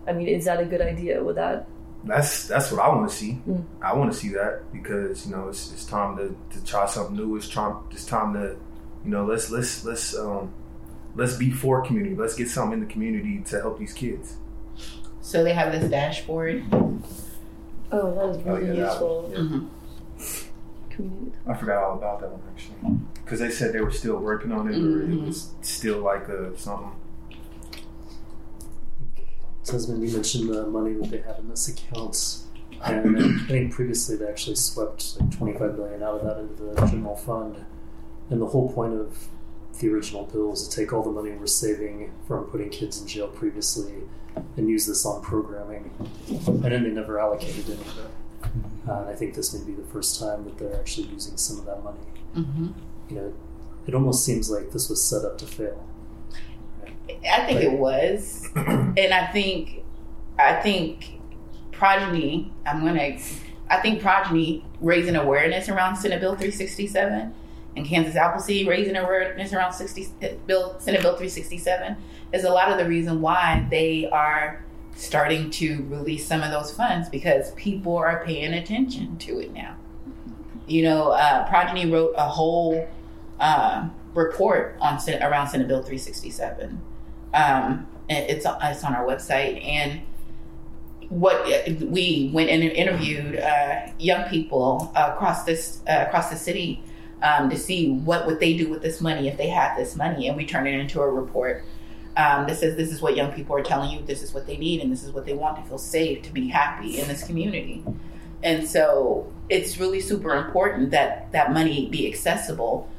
I 0.07 0.13
mean, 0.13 0.29
is 0.29 0.45
that 0.45 0.61
a 0.61 0.65
good 0.65 0.81
idea? 0.81 1.23
Would 1.23 1.37
that? 1.37 1.67
That's 2.05 2.49
that's 2.49 2.73
what 2.73 2.81
I 2.81 2.89
want 2.89 3.09
to 3.09 3.15
see. 3.17 3.41
Mm. 3.49 3.65
I 3.81 3.95
want 3.95 4.13
to 4.13 4.19
see 4.19 4.31
that 4.31 4.73
because 4.73 5.25
you 5.27 5.35
know 5.35 5.49
it's, 5.49 5.73
it's 5.73 5.85
time 5.85 6.17
to, 6.17 6.37
to 6.59 6.65
try 6.65 6.87
something 6.87 7.15
new. 7.17 7.37
It's 7.37 7.49
time 7.49 7.77
it's 7.91 8.05
time 8.07 8.33
to 8.35 8.57
you 9.05 9.11
know 9.11 9.25
let's 9.25 9.51
let's 9.51 9.85
let's 9.85 10.17
um 10.19 10.53
let's 11.15 11.37
be 11.37 11.51
for 11.51 11.83
community. 11.87 12.17
Let's 12.17 12.35
get 12.35 12.49
something 12.51 12.81
in 12.81 12.87
the 12.87 12.93
community 12.93 13.43
to 13.51 13.61
help 13.61 13.79
these 13.79 13.93
kids. 13.93 14.37
So 15.21 15.45
they 15.45 15.53
have 15.55 15.71
this 15.73 15.89
dashboard. 15.91 16.65
Oh, 16.73 18.15
that 18.15 18.29
is 18.41 18.47
Oh, 18.47 18.57
really 18.57 18.79
yeah, 18.79 18.85
useful. 18.87 19.23
one. 19.23 19.31
Yeah. 19.33 19.39
Mhm. 19.39 19.69
Community. 20.91 21.33
I 21.47 21.55
forgot 21.55 21.83
all 21.85 21.97
about 21.99 22.21
that 22.21 22.31
one 22.33 22.43
actually 22.53 22.99
because 23.25 23.39
they 23.39 23.51
said 23.51 23.73
they 23.73 23.81
were 23.81 23.91
still 23.93 24.17
working 24.19 24.51
on 24.53 24.69
it, 24.69 24.77
or 24.77 25.03
it 25.03 25.09
Mhm. 25.11 25.27
was 25.27 25.51
still 25.63 26.01
like 26.01 26.29
a 26.29 26.57
something. 26.59 26.93
Desmond, 29.65 30.03
you 30.03 30.13
mentioned 30.15 30.53
the 30.53 30.67
money 30.67 30.93
that 30.95 31.11
they 31.11 31.19
have 31.19 31.39
in 31.39 31.49
this 31.49 31.69
account, 31.69 32.39
and 32.85 33.17
I 33.45 33.47
think 33.47 33.73
previously 33.73 34.17
they 34.17 34.27
actually 34.29 34.57
swept 34.57 35.21
like 35.21 35.31
25 35.39 35.77
billion 35.77 36.03
out 36.03 36.17
of 36.21 36.25
that 36.25 36.39
into 36.39 36.63
the 36.65 36.87
general 36.87 37.17
fund. 37.17 37.65
And 38.31 38.41
the 38.41 38.47
whole 38.47 38.73
point 38.73 38.95
of 38.95 39.29
the 39.79 39.89
original 39.89 40.25
bill 40.25 40.49
was 40.51 40.67
to 40.69 40.77
take 40.77 40.93
all 40.93 41.03
the 41.03 41.11
money 41.11 41.31
we're 41.33 41.47
saving 41.47 42.13
from 42.27 42.45
putting 42.45 42.71
kids 42.71 43.01
in 43.01 43.07
jail 43.07 43.29
previously 43.29 43.93
and 44.57 44.69
use 44.69 44.87
this 44.87 45.05
on 45.07 45.23
programming. 45.23 45.91
And 46.29 46.63
then 46.65 46.83
they 46.85 46.91
never 46.91 47.21
allocated 47.21 47.67
any 47.67 47.75
of 47.81 47.99
it. 47.99 48.11
Uh, 48.89 49.01
and 49.01 49.09
I 49.11 49.15
think 49.15 49.35
this 49.35 49.55
may 49.55 49.65
be 49.65 49.73
the 49.75 49.87
first 49.93 50.19
time 50.19 50.45
that 50.45 50.59
they're 50.59 50.75
actually 50.79 51.07
using 51.09 51.37
some 51.37 51.59
of 51.61 51.67
that 51.67 51.83
money. 51.85 52.01
hmm 52.35 52.69
You 53.09 53.17
know, 53.17 53.35
it 53.87 53.95
almost 53.95 54.25
seems 54.25 54.51
like 54.51 54.73
this 54.73 54.89
was 54.89 55.05
set 55.05 55.25
up 55.25 55.39
to 55.39 55.47
fail. 55.47 55.87
I 57.31 57.45
think 57.47 57.61
it 57.61 57.73
was, 57.73 58.49
and 58.57 59.15
I 59.15 59.27
think, 59.33 59.85
I 60.39 60.55
think 60.55 61.21
progeny. 61.83 62.53
I'm 62.65 62.85
gonna. 62.85 63.19
I 63.69 63.81
think 63.81 64.03
progeny 64.03 64.65
raising 64.81 65.17
awareness 65.17 65.69
around 65.69 65.97
Senate 65.97 66.21
Bill 66.21 66.33
367 66.33 67.35
and 67.77 67.87
Kansas 67.87 68.17
Appleseed 68.17 68.69
raising 68.69 68.97
awareness 68.97 69.53
around 69.53 69.73
60 69.73 70.09
Bill 70.47 70.79
Senate 70.79 71.01
Bill 71.01 71.13
367 71.13 71.97
is 72.33 72.45
a 72.45 72.51
lot 72.51 72.71
of 72.71 72.79
the 72.79 72.87
reason 72.87 73.21
why 73.21 73.67
they 73.71 74.09
are 74.11 74.65
starting 74.95 75.51
to 75.51 75.85
release 75.89 76.27
some 76.27 76.43
of 76.43 76.51
those 76.51 76.73
funds 76.73 77.09
because 77.09 77.53
people 77.53 77.97
are 77.97 78.23
paying 78.25 78.53
attention 78.53 79.17
to 79.19 79.39
it 79.41 79.53
now. 79.53 79.77
You 80.67 80.83
know, 80.83 81.09
uh, 81.09 81.49
Progeny 81.49 81.91
wrote 81.91 82.15
a 82.17 82.29
whole 82.29 82.89
uh, 83.41 83.89
report 84.15 84.77
on 84.81 85.01
around 85.09 85.49
Senate 85.49 85.69
Bill 85.69 85.83
367. 85.83 86.81
Um, 87.35 87.87
it's 88.09 88.47
it's 88.47 88.85
on 88.85 88.95
our 88.95 89.07
website 89.07 89.65
and 89.65 90.03
what 91.09 91.47
we 91.81 92.31
went 92.33 92.51
and 92.51 92.63
interviewed 92.63 93.39
uh, 93.39 93.87
young 93.99 94.29
people 94.29 94.93
across 94.95 95.45
this 95.45 95.81
uh, 95.89 96.05
across 96.07 96.31
the 96.31 96.37
city 96.37 96.83
um, 97.23 97.51
to 97.51 97.57
see 97.57 97.91
what 97.91 98.27
would 98.27 98.41
they 98.41 98.57
do 98.57 98.69
with 98.69 98.83
this 98.83 99.01
money 99.01 99.29
if 99.29 99.37
they 99.37 99.49
had 99.49 99.77
this 99.77 99.95
money, 99.97 100.29
and 100.29 100.37
we 100.37 100.45
turned 100.47 100.67
it 100.67 100.75
into 100.75 101.01
a 101.01 101.09
report. 101.09 101.65
um, 102.17 102.47
that 102.47 102.59
says 102.59 102.77
this 102.77 102.93
is 102.93 103.01
what 103.01 103.17
young 103.17 103.33
people 103.33 103.57
are 103.57 103.63
telling 103.63 103.91
you, 103.91 104.05
this 104.05 104.23
is 104.23 104.35
what 104.35 104.47
they 104.47 104.57
need, 104.57 104.81
and 104.81 104.93
this 104.93 105.03
is 105.03 105.13
what 105.13 105.25
they 105.25 105.33
want 105.33 105.57
to 105.57 105.63
feel 105.63 105.79
safe, 105.79 106.23
to 106.23 106.33
be 106.33 106.49
happy 106.49 107.01
in 107.01 107.09
this 107.09 107.25
community. 107.25 107.83
And 108.43 108.69
so 108.69 109.33
it's 109.49 109.79
really 109.79 110.01
super 110.01 110.35
important 110.35 110.91
that 110.91 111.33
that 111.33 111.53
money 111.53 111.89
be 111.89 112.07
accessible 112.11 112.91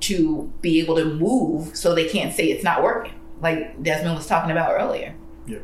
to 0.00 0.52
be 0.60 0.80
able 0.80 0.96
to 0.96 1.04
move 1.04 1.76
so 1.76 1.94
they 1.94 2.08
can't 2.08 2.34
say 2.34 2.46
it's 2.46 2.64
not 2.64 2.82
working, 2.82 3.14
like 3.40 3.82
Desmond 3.82 4.16
was 4.16 4.26
talking 4.26 4.50
about 4.50 4.72
earlier. 4.72 5.14
Yeah. 5.46 5.58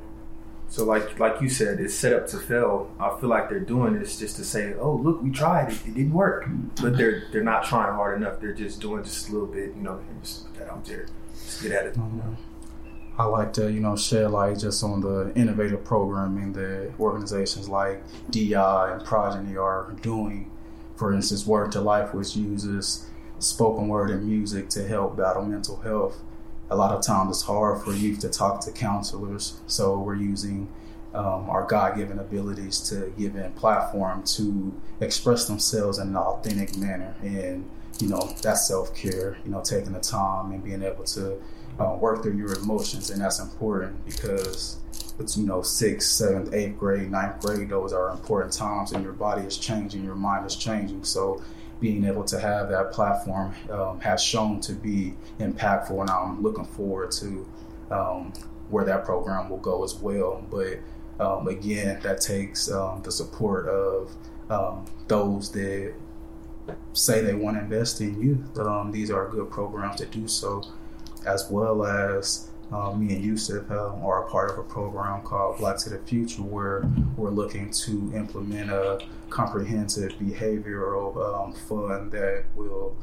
So 0.68 0.84
like 0.84 1.18
like 1.18 1.40
you 1.40 1.48
said, 1.48 1.80
it's 1.80 1.94
set 1.94 2.12
up 2.12 2.26
to 2.28 2.38
fail. 2.38 2.90
I 2.98 3.18
feel 3.20 3.28
like 3.28 3.48
they're 3.48 3.60
doing 3.60 3.98
this 3.98 4.18
just 4.18 4.37
to 4.37 4.44
say, 4.44 4.74
"Oh, 4.74 4.94
look, 4.94 5.22
we 5.22 5.30
tried 5.30 5.72
it; 5.72 5.87
it 5.87 5.94
didn't 5.94 6.12
work." 6.12 6.46
But 6.46 6.50
mm-hmm. 6.50 6.96
they're 6.96 7.22
they're 7.32 7.44
not 7.44 7.64
trying 7.64 7.94
hard 7.94 8.20
enough. 8.20 8.40
They're 8.40 8.54
just 8.54 8.80
doing 8.80 9.04
just 9.04 9.28
a 9.28 9.32
little 9.32 9.46
bit, 9.46 9.74
you 9.76 9.82
know. 9.82 9.94
and 9.94 10.22
Just 10.22 10.46
put 10.46 10.60
that 10.60 10.70
out 10.70 10.84
there, 10.84 11.06
just 11.32 11.62
get 11.62 11.72
at 11.72 11.87
it. 11.87 11.94
Mm-hmm. 11.94 12.34
I 13.16 13.24
like 13.26 13.52
to, 13.54 13.70
you 13.70 13.78
know, 13.78 13.94
shed 13.94 14.32
light 14.32 14.58
just 14.58 14.82
on 14.82 15.00
the 15.00 15.32
innovative 15.37 15.84
programming 15.84 16.52
that 16.54 16.94
organizations 16.98 17.68
like 17.68 18.02
DI 18.30 18.92
and 18.92 19.04
Progeny 19.04 19.56
are 19.56 19.94
doing. 20.02 20.50
For 20.96 21.12
instance, 21.12 21.46
Word 21.46 21.72
to 21.72 21.80
Life, 21.80 22.12
which 22.12 22.34
uses 22.34 23.06
spoken 23.38 23.88
word 23.88 24.10
and 24.10 24.26
music 24.26 24.68
to 24.70 24.87
help 24.87 25.16
battle 25.16 25.44
mental 25.44 25.76
health. 25.76 26.20
A 26.70 26.77
lot 26.77 26.92
of 26.92 27.05
times 27.05 27.31
it's 27.31 27.42
hard 27.42 27.83
for 27.83 27.92
youth 27.92 28.20
to 28.20 28.29
talk 28.29 28.61
to 28.62 28.72
counselors, 28.72 29.61
so 29.66 29.98
we're 29.98 30.16
using 30.16 30.68
um, 31.14 31.48
our 31.48 31.64
God-given 31.64 32.18
abilities 32.18 32.81
to 32.88 33.12
give 33.16 33.35
them 33.35 33.53
platform 33.53 34.24
to 34.24 34.74
express 35.00 35.46
themselves 35.46 35.98
in 35.98 36.09
an 36.09 36.16
authentic 36.16 36.77
manner, 36.77 37.14
and 37.22 37.68
you 38.00 38.09
know 38.09 38.35
that's 38.42 38.66
self-care. 38.66 39.38
You 39.44 39.50
know, 39.50 39.61
taking 39.62 39.92
the 39.92 40.00
time 40.00 40.53
and 40.53 40.64
being 40.64 40.83
able 40.83 41.05
to 41.05 41.40
uh, 41.79 41.96
work 42.00 42.22
through 42.22 42.37
your 42.37 42.55
emotions, 42.55 43.11
and 43.11 43.20
that's 43.20 43.38
important 43.38 44.05
because 44.05 44.79
it's 45.18 45.37
you 45.37 45.46
know 45.46 45.62
sixth, 45.62 46.09
seventh, 46.09 46.53
eighth 46.53 46.79
grade, 46.79 47.11
ninth 47.11 47.40
grade. 47.40 47.68
Those 47.68 47.92
are 47.92 48.11
important 48.11 48.53
times, 48.53 48.92
and 48.92 49.05
your 49.05 49.12
body 49.12 49.42
is 49.42 49.57
changing, 49.57 50.03
your 50.03 50.16
mind 50.16 50.46
is 50.46 50.57
changing. 50.57 51.05
So, 51.05 51.42
being 51.85 52.07
able 52.07 52.25
to 52.25 52.40
have 52.40 52.70
that 52.70 52.92
platform 52.92 53.55
um, 53.68 54.01
has 54.01 54.23
shown 54.23 54.59
to 54.59 54.73
be 54.73 55.12
impactful, 55.38 56.01
and 56.01 56.09
I'm 56.09 56.42
looking 56.42 56.64
forward 56.64 57.11
to 57.20 57.47
um, 57.90 58.33
where 58.70 58.87
that 58.87 59.05
program 59.05 59.51
will 59.51 59.59
go 59.59 59.85
as 59.85 59.94
well. 59.94 60.42
But 60.51 60.79
um, 61.23 61.47
again, 61.47 62.01
that 62.01 62.23
takes 62.23 62.70
um, 62.70 63.03
the 63.03 63.12
support 63.12 63.68
of 63.68 64.11
um, 64.49 64.87
those 65.09 65.53
that 65.53 65.92
say 66.94 67.20
they 67.20 67.35
want 67.35 67.59
to 67.59 67.62
invest 67.62 68.01
in 68.01 68.18
youth. 68.18 68.59
Um, 68.59 68.90
these 68.90 69.11
are 69.11 69.29
good 69.29 69.51
programs 69.51 69.97
to 69.97 70.07
do 70.07 70.27
so 70.27 70.62
as 71.27 71.51
well 71.51 71.85
as 71.85 72.49
uh, 72.72 72.92
me 72.92 73.14
and 73.14 73.24
Yusuf 73.24 73.70
uh, 73.70 73.94
are 74.03 74.27
a 74.27 74.31
part 74.31 74.50
of 74.50 74.59
a 74.59 74.62
program 74.62 75.22
called 75.22 75.59
Black 75.59 75.79
to 75.79 75.90
the 75.90 75.98
Future, 75.98 76.42
where 76.42 76.88
we're 77.16 77.31
looking 77.31 77.70
to 77.70 78.12
implement 78.14 78.70
a 78.70 79.00
comprehensive 79.31 80.12
behavioral 80.12 81.16
um, 81.16 81.53
fund 81.53 82.12
that 82.12 82.44
will 82.55 82.96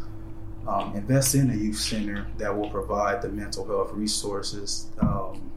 um, 0.68 0.96
invest 0.96 1.36
in 1.36 1.50
a 1.50 1.56
youth 1.56 1.78
center 1.78 2.28
that 2.38 2.56
will 2.56 2.70
provide 2.70 3.22
the 3.22 3.30
mental 3.30 3.66
health 3.66 3.92
resources 3.94 4.88
um, 5.00 5.52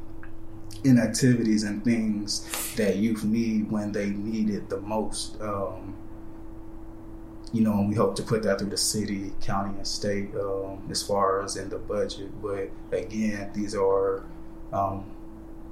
in 0.84 0.98
activities 0.98 1.62
and 1.64 1.84
things 1.84 2.74
that 2.76 2.96
youth 2.96 3.24
need 3.24 3.70
when 3.70 3.92
they 3.92 4.10
need 4.10 4.50
it 4.50 4.68
the 4.68 4.80
most. 4.80 5.40
You 7.54 7.60
know, 7.60 7.74
and 7.74 7.88
we 7.88 7.94
hope 7.94 8.16
to 8.16 8.22
put 8.24 8.42
that 8.42 8.58
through 8.58 8.70
the 8.70 8.76
city, 8.76 9.32
county, 9.40 9.76
and 9.76 9.86
state 9.86 10.34
um, 10.34 10.82
as 10.90 11.04
far 11.04 11.40
as 11.44 11.56
in 11.56 11.68
the 11.68 11.78
budget. 11.78 12.32
But 12.42 12.68
again, 12.90 13.52
these 13.54 13.76
are, 13.76 14.24
um, 14.72 15.04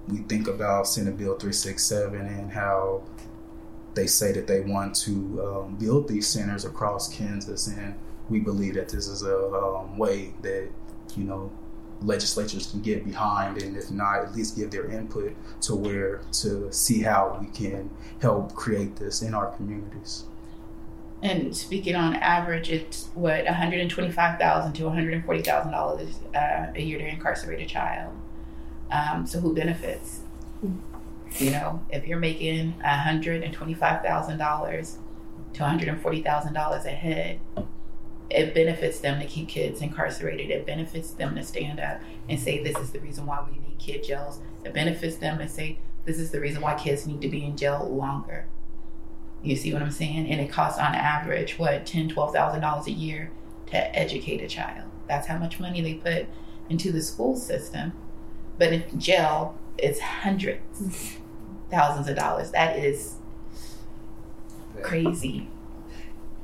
we 0.06 0.18
think 0.18 0.46
about 0.46 0.86
Senate 0.86 1.16
Bill 1.16 1.34
367 1.34 2.14
and 2.14 2.52
how 2.52 3.02
they 3.94 4.06
say 4.06 4.30
that 4.30 4.46
they 4.46 4.60
want 4.60 4.94
to 5.00 5.12
um, 5.44 5.74
build 5.74 6.06
these 6.06 6.28
centers 6.28 6.64
across 6.64 7.12
Kansas. 7.12 7.66
And 7.66 7.96
we 8.30 8.38
believe 8.38 8.74
that 8.74 8.88
this 8.88 9.08
is 9.08 9.24
a 9.24 9.36
um, 9.52 9.98
way 9.98 10.34
that, 10.42 10.68
you 11.16 11.24
know, 11.24 11.50
legislatures 12.00 12.68
can 12.68 12.80
get 12.80 13.04
behind 13.04 13.60
and 13.60 13.76
if 13.76 13.90
not 13.90 14.20
at 14.20 14.36
least 14.36 14.54
give 14.54 14.70
their 14.70 14.88
input 14.88 15.34
to 15.62 15.74
where 15.74 16.20
to 16.30 16.72
see 16.72 17.02
how 17.02 17.38
we 17.40 17.48
can 17.48 17.90
help 18.20 18.54
create 18.54 18.94
this 18.96 19.22
in 19.22 19.34
our 19.34 19.50
communities 19.56 20.26
And 21.22 21.56
speaking 21.56 21.94
on 21.94 22.16
average, 22.16 22.68
it's 22.68 23.08
what 23.14 23.44
one 23.44 23.54
hundred 23.54 23.80
and 23.80 23.88
twenty-five 23.88 24.40
thousand 24.40 24.72
to 24.74 24.84
one 24.86 24.94
hundred 24.94 25.14
and 25.14 25.24
forty 25.24 25.40
thousand 25.40 25.70
dollars 25.70 26.18
uh, 26.34 26.72
a 26.74 26.82
year 26.82 26.98
to 26.98 27.06
incarcerate 27.06 27.60
a 27.60 27.66
child. 27.66 28.12
Um, 28.90 29.26
so 29.26 29.38
who 29.38 29.54
benefits? 29.54 30.20
You 31.38 31.50
know, 31.50 31.86
if 31.90 32.06
you're 32.06 32.18
making 32.18 32.72
one 32.72 32.98
hundred 32.98 33.44
and 33.44 33.54
twenty-five 33.54 34.02
thousand 34.02 34.38
dollars 34.38 34.98
to 35.54 35.62
one 35.62 35.70
hundred 35.70 35.90
and 35.90 36.02
forty 36.02 36.22
thousand 36.22 36.54
dollars 36.54 36.86
a 36.86 36.90
head, 36.90 37.38
it 38.28 38.52
benefits 38.52 38.98
them 38.98 39.20
to 39.20 39.26
keep 39.26 39.48
kids 39.48 39.80
incarcerated. 39.80 40.50
It 40.50 40.66
benefits 40.66 41.12
them 41.12 41.36
to 41.36 41.44
stand 41.44 41.78
up 41.78 42.00
and 42.28 42.40
say 42.40 42.62
this 42.64 42.76
is 42.78 42.90
the 42.90 42.98
reason 42.98 43.26
why 43.26 43.44
we 43.48 43.58
need 43.60 43.78
kid 43.78 44.02
jails. 44.02 44.40
It 44.64 44.74
benefits 44.74 45.16
them 45.16 45.38
to 45.38 45.48
say 45.48 45.78
this 46.04 46.18
is 46.18 46.32
the 46.32 46.40
reason 46.40 46.62
why 46.62 46.74
kids 46.74 47.06
need 47.06 47.20
to 47.20 47.28
be 47.28 47.44
in 47.44 47.56
jail 47.56 47.88
longer. 47.88 48.46
You 49.42 49.56
see 49.56 49.72
what 49.72 49.82
I'm 49.82 49.90
saying? 49.90 50.30
And 50.30 50.40
it 50.40 50.50
costs 50.50 50.78
on 50.78 50.94
average 50.94 51.58
what 51.58 51.84
ten, 51.86 52.08
twelve 52.08 52.32
thousand 52.32 52.60
dollars 52.60 52.86
a 52.86 52.92
year 52.92 53.30
to 53.66 53.98
educate 53.98 54.40
a 54.40 54.48
child. 54.48 54.88
That's 55.08 55.26
how 55.26 55.38
much 55.38 55.58
money 55.58 55.80
they 55.80 55.94
put 55.94 56.26
into 56.68 56.92
the 56.92 57.02
school 57.02 57.36
system. 57.36 57.92
But 58.58 58.72
in 58.72 59.00
jail, 59.00 59.58
it's 59.78 59.98
hundreds, 59.98 61.16
thousands 61.70 62.08
of 62.08 62.16
dollars. 62.16 62.50
That 62.52 62.78
is 62.78 63.16
crazy. 64.82 65.48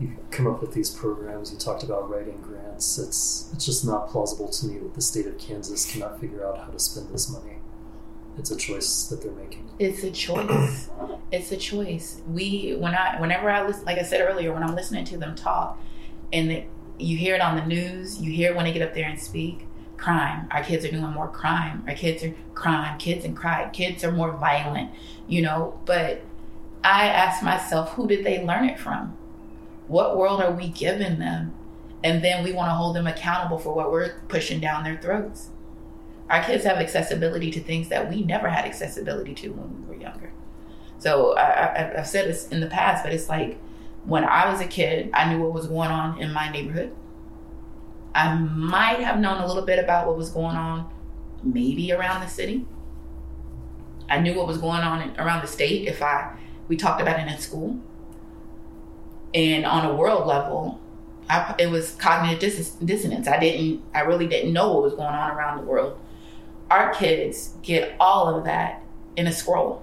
You 0.00 0.16
come 0.30 0.46
up 0.46 0.60
with 0.60 0.72
these 0.74 0.90
programs. 0.90 1.52
You 1.52 1.58
talked 1.58 1.82
about 1.82 2.08
writing 2.08 2.40
grants. 2.40 2.98
It's 2.98 3.50
it's 3.52 3.64
just 3.64 3.84
not 3.84 4.08
plausible 4.08 4.48
to 4.48 4.66
me 4.66 4.78
that 4.78 4.94
the 4.94 5.02
state 5.02 5.26
of 5.26 5.38
Kansas 5.38 5.90
cannot 5.90 6.20
figure 6.20 6.46
out 6.46 6.58
how 6.58 6.66
to 6.66 6.78
spend 6.78 7.12
this 7.12 7.30
money. 7.30 7.57
It's 8.38 8.50
a 8.50 8.56
choice 8.56 9.04
that 9.06 9.20
they're 9.20 9.32
making. 9.32 9.68
It's 9.78 10.04
a 10.04 10.10
choice. 10.10 10.88
it's 11.32 11.50
a 11.50 11.56
choice. 11.56 12.22
We 12.28 12.76
when 12.78 12.94
I 12.94 13.20
whenever 13.20 13.50
I 13.50 13.66
listen, 13.66 13.84
like 13.84 13.98
I 13.98 14.02
said 14.02 14.20
earlier, 14.20 14.52
when 14.52 14.62
I'm 14.62 14.74
listening 14.74 15.04
to 15.06 15.18
them 15.18 15.34
talk, 15.34 15.78
and 16.32 16.50
the, 16.50 16.64
you 16.98 17.16
hear 17.16 17.34
it 17.34 17.40
on 17.40 17.56
the 17.56 17.66
news, 17.66 18.20
you 18.20 18.30
hear 18.30 18.52
it 18.52 18.56
when 18.56 18.64
they 18.64 18.72
get 18.72 18.82
up 18.82 18.94
there 18.94 19.08
and 19.08 19.20
speak. 19.20 19.66
Crime. 19.96 20.46
Our 20.52 20.62
kids 20.62 20.84
are 20.84 20.90
doing 20.92 21.02
more 21.10 21.26
crime. 21.26 21.82
Our 21.88 21.94
kids 21.94 22.22
are 22.22 22.32
crime. 22.54 22.98
Kids 22.98 23.24
and 23.24 23.36
crime. 23.36 23.72
Kids 23.72 24.04
are 24.04 24.12
more 24.12 24.30
violent. 24.32 24.92
You 25.26 25.42
know. 25.42 25.80
But 25.84 26.22
I 26.84 27.08
ask 27.08 27.42
myself, 27.42 27.94
who 27.94 28.06
did 28.06 28.24
they 28.24 28.44
learn 28.44 28.68
it 28.68 28.78
from? 28.78 29.16
What 29.88 30.16
world 30.16 30.40
are 30.40 30.52
we 30.52 30.68
giving 30.68 31.18
them? 31.18 31.52
And 32.04 32.22
then 32.22 32.44
we 32.44 32.52
want 32.52 32.70
to 32.70 32.74
hold 32.74 32.94
them 32.94 33.08
accountable 33.08 33.58
for 33.58 33.74
what 33.74 33.90
we're 33.90 34.20
pushing 34.28 34.60
down 34.60 34.84
their 34.84 35.00
throats 35.02 35.50
our 36.30 36.42
kids 36.42 36.64
have 36.64 36.78
accessibility 36.78 37.50
to 37.50 37.60
things 37.60 37.88
that 37.88 38.08
we 38.10 38.22
never 38.22 38.48
had 38.48 38.64
accessibility 38.64 39.34
to 39.34 39.48
when 39.48 39.80
we 39.80 39.86
were 39.86 40.00
younger. 40.00 40.32
So 40.98 41.36
I, 41.36 41.98
I've 41.98 42.06
said 42.06 42.28
this 42.28 42.48
in 42.48 42.60
the 42.60 42.66
past, 42.66 43.04
but 43.04 43.12
it's 43.12 43.28
like 43.28 43.58
when 44.04 44.24
I 44.24 44.50
was 44.50 44.60
a 44.60 44.66
kid, 44.66 45.10
I 45.14 45.32
knew 45.32 45.42
what 45.42 45.52
was 45.52 45.66
going 45.66 45.90
on 45.90 46.20
in 46.20 46.32
my 46.32 46.50
neighborhood. 46.50 46.94
I 48.14 48.34
might 48.34 49.00
have 49.00 49.18
known 49.18 49.40
a 49.40 49.46
little 49.46 49.62
bit 49.62 49.78
about 49.78 50.06
what 50.06 50.16
was 50.16 50.30
going 50.30 50.56
on, 50.56 50.90
maybe 51.42 51.92
around 51.92 52.20
the 52.20 52.26
city. 52.26 52.66
I 54.10 54.18
knew 54.18 54.34
what 54.34 54.46
was 54.46 54.58
going 54.58 54.80
on 54.80 55.02
in, 55.02 55.20
around 55.20 55.42
the 55.42 55.46
state 55.46 55.86
if 55.86 56.02
I 56.02 56.36
we 56.66 56.76
talked 56.76 57.00
about 57.00 57.18
it 57.20 57.30
in 57.30 57.38
school. 57.38 57.80
And 59.32 59.64
on 59.64 59.86
a 59.86 59.94
world 59.94 60.26
level, 60.26 60.80
I, 61.28 61.54
it 61.58 61.70
was 61.70 61.92
cognitive 61.92 62.40
dis- 62.40 62.70
dissonance. 62.70 63.28
I 63.28 63.38
didn't, 63.38 63.82
I 63.94 64.00
really 64.00 64.26
didn't 64.26 64.52
know 64.52 64.72
what 64.72 64.82
was 64.82 64.94
going 64.94 65.08
on 65.08 65.30
around 65.30 65.58
the 65.58 65.64
world 65.64 65.98
our 66.70 66.92
kids 66.92 67.54
get 67.62 67.94
all 67.98 68.34
of 68.36 68.44
that 68.44 68.82
in 69.16 69.26
a 69.26 69.32
scroll. 69.32 69.82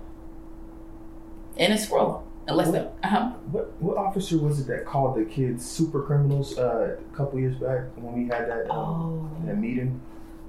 In 1.57 1.71
a 1.71 1.77
scroll. 1.77 2.23
Unless 2.47 2.67
what, 2.67 3.01
the, 3.01 3.07
uh-huh. 3.07 3.29
what 3.51 3.81
what 3.81 3.97
officer 3.97 4.37
was 4.37 4.59
it 4.59 4.67
that 4.67 4.85
called 4.85 5.15
the 5.17 5.25
kids 5.25 5.65
super 5.65 6.03
criminals 6.03 6.57
uh, 6.59 6.95
a 6.99 7.15
couple 7.17 7.39
years 7.39 7.55
back 7.55 7.85
when 7.95 8.13
we 8.13 8.27
had 8.27 8.47
that 8.47 8.69
um, 8.69 8.77
Oh. 9.41 9.45
that 9.47 9.57
meeting? 9.57 9.99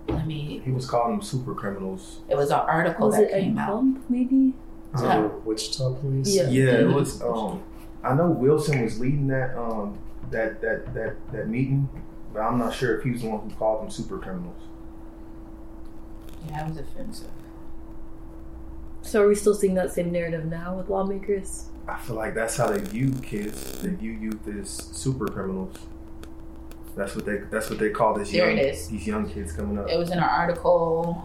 Let 0.08 0.26
me. 0.26 0.60
He 0.64 0.70
was 0.72 0.86
calling 0.88 1.12
them 1.12 1.22
super 1.22 1.54
criminals. 1.54 2.20
It 2.28 2.36
was 2.36 2.50
an 2.50 2.60
article 2.60 3.06
Was 3.08 3.16
that 3.16 3.30
it 3.30 3.32
a 3.32 3.40
came 3.40 3.58
out. 3.58 3.68
pump, 3.68 4.04
maybe? 4.10 4.52
Is 4.94 5.00
it 5.02 5.06
the 5.06 5.28
Wichita 5.44 5.94
police? 5.94 6.34
Yeah. 6.36 6.48
Yeah, 6.48 6.72
it 6.80 6.86
was. 6.88 7.22
Um, 7.22 7.62
I 8.04 8.14
know 8.14 8.28
Wilson 8.30 8.82
was 8.82 9.00
leading 9.00 9.26
that 9.28 9.56
um, 9.58 9.98
that 10.30 10.60
that 10.60 10.92
that 10.94 11.16
that 11.32 11.48
meeting, 11.48 11.88
but 12.32 12.40
I'm 12.40 12.58
not 12.58 12.74
sure 12.74 12.98
if 12.98 13.04
he 13.04 13.10
was 13.10 13.22
the 13.22 13.30
one 13.30 13.48
who 13.48 13.56
called 13.56 13.82
them 13.82 13.90
super 13.90 14.18
criminals. 14.18 14.60
Yeah, 16.48 16.64
it 16.66 16.68
was 16.68 16.78
offensive. 16.78 17.30
So 19.02 19.22
are 19.22 19.28
we 19.28 19.34
still 19.34 19.54
seeing 19.54 19.74
that 19.74 19.92
same 19.92 20.10
narrative 20.10 20.44
now 20.46 20.74
with 20.76 20.88
lawmakers? 20.88 21.66
I 21.88 21.96
feel 21.98 22.16
like 22.16 22.34
that's 22.34 22.56
how 22.56 22.68
they 22.68 22.80
view 22.80 23.12
kids. 23.22 23.80
They 23.82 23.90
view 23.90 24.10
youth 24.12 24.48
as 24.48 24.68
super 24.70 25.26
criminals. 25.28 25.76
That's 26.96 27.14
what 27.14 27.24
they. 27.26 27.36
That's 27.50 27.70
what 27.70 27.78
they 27.78 27.90
call 27.90 28.14
this 28.14 28.32
There 28.32 28.48
young. 28.48 28.58
it 28.58 28.74
is. 28.74 28.88
These 28.88 29.06
young 29.06 29.28
kids 29.30 29.52
coming 29.52 29.78
up. 29.78 29.88
It 29.88 29.96
was 29.98 30.10
in 30.10 30.18
an 30.18 30.24
article. 30.24 31.24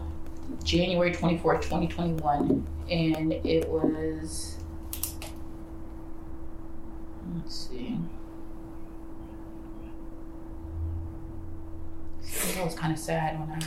January 0.64 1.12
24th, 1.14 1.62
2021. 1.62 2.68
And 2.90 3.32
it 3.32 3.70
was, 3.70 4.58
let's 7.36 7.56
see. 7.70 7.98
It 12.24 12.64
was 12.66 12.76
kind 12.76 12.92
of 12.92 13.00
sad 13.00 13.40
when 13.40 13.50
I 13.50 13.60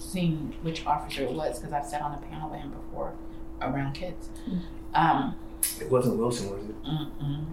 seen 0.00 0.54
which 0.62 0.86
officer 0.86 1.22
it 1.22 1.32
was 1.32 1.58
because 1.58 1.72
I've 1.72 1.86
sat 1.86 2.02
on 2.02 2.14
a 2.14 2.18
panel 2.18 2.50
with 2.50 2.60
him 2.60 2.70
before 2.70 3.12
around 3.60 3.92
kids. 3.92 4.28
Um, 4.94 5.34
It 5.80 5.90
wasn't 5.90 6.18
Wilson, 6.18 6.50
was 6.50 6.64
it? 6.64 6.82
Mm-mm. 6.84 7.44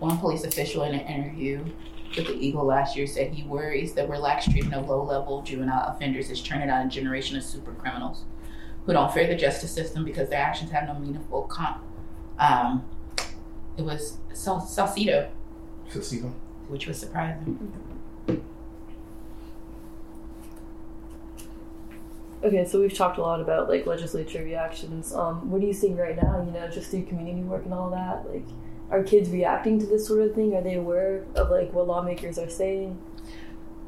One 0.00 0.18
police 0.18 0.44
official 0.44 0.82
in 0.84 0.94
an 0.94 1.00
interview 1.06 1.64
with 2.16 2.26
the 2.26 2.34
Eagle 2.34 2.64
last 2.64 2.96
year 2.96 3.06
said 3.06 3.32
he 3.32 3.42
worries 3.46 3.92
that 3.94 4.08
relaxed 4.08 4.50
treatment 4.50 4.74
of 4.74 4.88
low 4.88 5.02
level 5.04 5.42
juvenile 5.42 5.88
offenders 5.88 6.30
is 6.30 6.42
turning 6.42 6.68
out 6.68 6.84
a 6.84 6.88
generation 6.88 7.36
of 7.36 7.42
super 7.44 7.72
criminals 7.72 8.24
who 8.86 8.92
don't 8.92 9.12
fear 9.12 9.26
the 9.26 9.34
justice 9.36 9.70
system 9.70 10.04
because 10.04 10.28
their 10.30 10.40
actions 10.40 10.70
have 10.70 10.88
no 10.88 10.94
meaningful 10.98 11.42
con. 11.42 11.80
Um, 12.38 12.84
it 13.76 13.82
was 13.82 14.18
Sal- 14.32 14.60
Salcido, 14.60 15.28
Cecile? 15.90 16.32
which 16.68 16.86
was 16.86 16.98
surprising. 16.98 17.72
Okay, 22.40 22.64
so 22.64 22.80
we've 22.80 22.94
talked 22.94 23.18
a 23.18 23.20
lot 23.20 23.40
about 23.40 23.68
like 23.68 23.84
legislature 23.84 24.44
reactions. 24.44 25.12
Um, 25.12 25.50
what 25.50 25.60
are 25.60 25.66
you 25.66 25.72
seeing 25.72 25.96
right 25.96 26.14
now? 26.14 26.40
You 26.44 26.52
know, 26.52 26.68
just 26.68 26.90
through 26.90 27.06
community 27.06 27.42
work 27.42 27.64
and 27.64 27.74
all 27.74 27.90
that. 27.90 28.32
Like, 28.32 28.44
are 28.90 29.02
kids 29.02 29.28
reacting 29.28 29.80
to 29.80 29.86
this 29.86 30.06
sort 30.06 30.20
of 30.22 30.36
thing? 30.36 30.54
Are 30.54 30.62
they 30.62 30.74
aware 30.74 31.24
of 31.34 31.50
like 31.50 31.72
what 31.72 31.88
lawmakers 31.88 32.38
are 32.38 32.48
saying? 32.48 32.96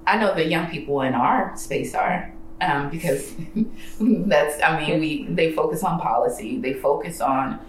I 0.05 0.19
know 0.19 0.35
that 0.35 0.49
young 0.49 0.69
people 0.69 1.01
in 1.03 1.15
our 1.15 1.57
space 1.57 1.95
are. 1.95 2.35
Um, 2.61 2.91
because 2.91 3.35
that's, 4.01 4.61
I 4.63 4.79
mean, 4.79 4.99
we 4.99 5.27
they 5.29 5.53
focus 5.53 5.85
on 5.85 6.01
policy, 6.01 6.59
they 6.59 6.75
focus 6.75 7.21
on 7.21 7.61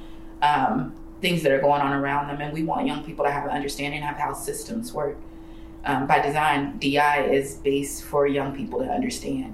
um, 0.42 0.96
things 1.22 1.44
that 1.44 1.52
are 1.52 1.62
going 1.62 1.82
on 1.82 1.94
around 1.94 2.28
them, 2.28 2.42
and 2.42 2.52
we 2.52 2.64
want 2.64 2.88
young 2.88 3.04
people 3.04 3.24
to 3.24 3.32
have 3.32 3.46
an 3.46 3.52
understanding 3.52 4.02
of 4.02 4.16
how 4.16 4.34
systems 4.34 4.94
work. 4.94 5.18
Um, 5.86 6.08
by 6.08 6.20
design, 6.20 6.80
DI 6.80 7.26
is 7.32 7.56
based 7.58 8.04
for 8.04 8.26
young 8.26 8.56
people 8.56 8.80
to 8.80 8.86
understand 8.86 9.54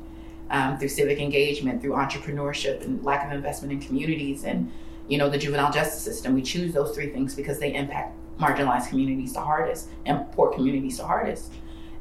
um, 0.49 0.77
through 0.77 0.89
civic 0.89 1.19
engagement, 1.19 1.81
through 1.81 1.91
entrepreneurship, 1.93 2.81
and 2.83 3.03
lack 3.03 3.25
of 3.25 3.31
investment 3.31 3.73
in 3.73 3.79
communities, 3.79 4.43
and 4.43 4.71
you 5.07 5.17
know 5.17 5.29
the 5.29 5.37
juvenile 5.37 5.71
justice 5.71 6.01
system. 6.01 6.33
We 6.33 6.41
choose 6.41 6.73
those 6.73 6.93
three 6.95 7.09
things 7.09 7.35
because 7.35 7.59
they 7.59 7.73
impact 7.73 8.15
marginalized 8.39 8.89
communities 8.89 9.33
the 9.33 9.41
hardest 9.41 9.89
and 10.05 10.31
poor 10.31 10.51
communities 10.51 10.97
the 10.97 11.05
hardest. 11.05 11.51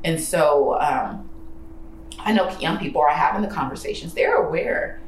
And 0.05 0.21
so 0.21 0.79
um, 0.81 1.29
I 2.19 2.33
know 2.33 2.51
young 2.59 2.79
people 2.79 3.01
are 3.01 3.11
having 3.11 3.43
the 3.43 3.49
conversations. 3.55 4.15
They're 4.15 4.37
aware 4.37 5.01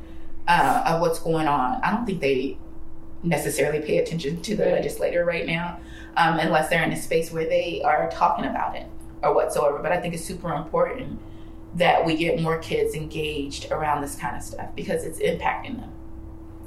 uh, 0.47 0.85
of 0.87 1.01
what's 1.01 1.19
going 1.19 1.47
on. 1.47 1.81
I 1.83 1.91
don't 1.91 2.07
think 2.07 2.21
they 2.21 2.59
necessarily 3.23 3.81
pay 3.81 3.99
attention 3.99 4.41
to 4.41 4.57
the 4.57 4.65
Right. 4.65 4.73
legislator 4.73 5.25
right 5.25 5.47
now, 5.47 5.79
um, 6.17 6.39
unless 6.39 6.71
they're 6.71 6.83
in 6.83 6.93
a 6.93 6.97
space 6.97 7.33
where 7.33 7.45
they 7.45 7.83
are 7.85 8.09
talking 8.11 8.47
about 8.47 8.77
it 8.77 8.87
or 9.23 9.35
whatsoever. 9.35 9.79
But 9.83 9.93
I 9.93 10.01
think 10.01 10.15
it's 10.15 10.25
super 10.25 10.53
important 10.55 11.19
that 11.75 12.05
we 12.05 12.17
get 12.17 12.41
more 12.41 12.59
kids 12.59 12.95
engaged 12.95 13.71
around 13.71 14.03
this 14.03 14.15
kind 14.15 14.37
of 14.37 14.43
stuff 14.43 14.75
because 14.75 15.05
it's 15.05 15.19
impacting 15.19 15.79
them. 15.81 15.93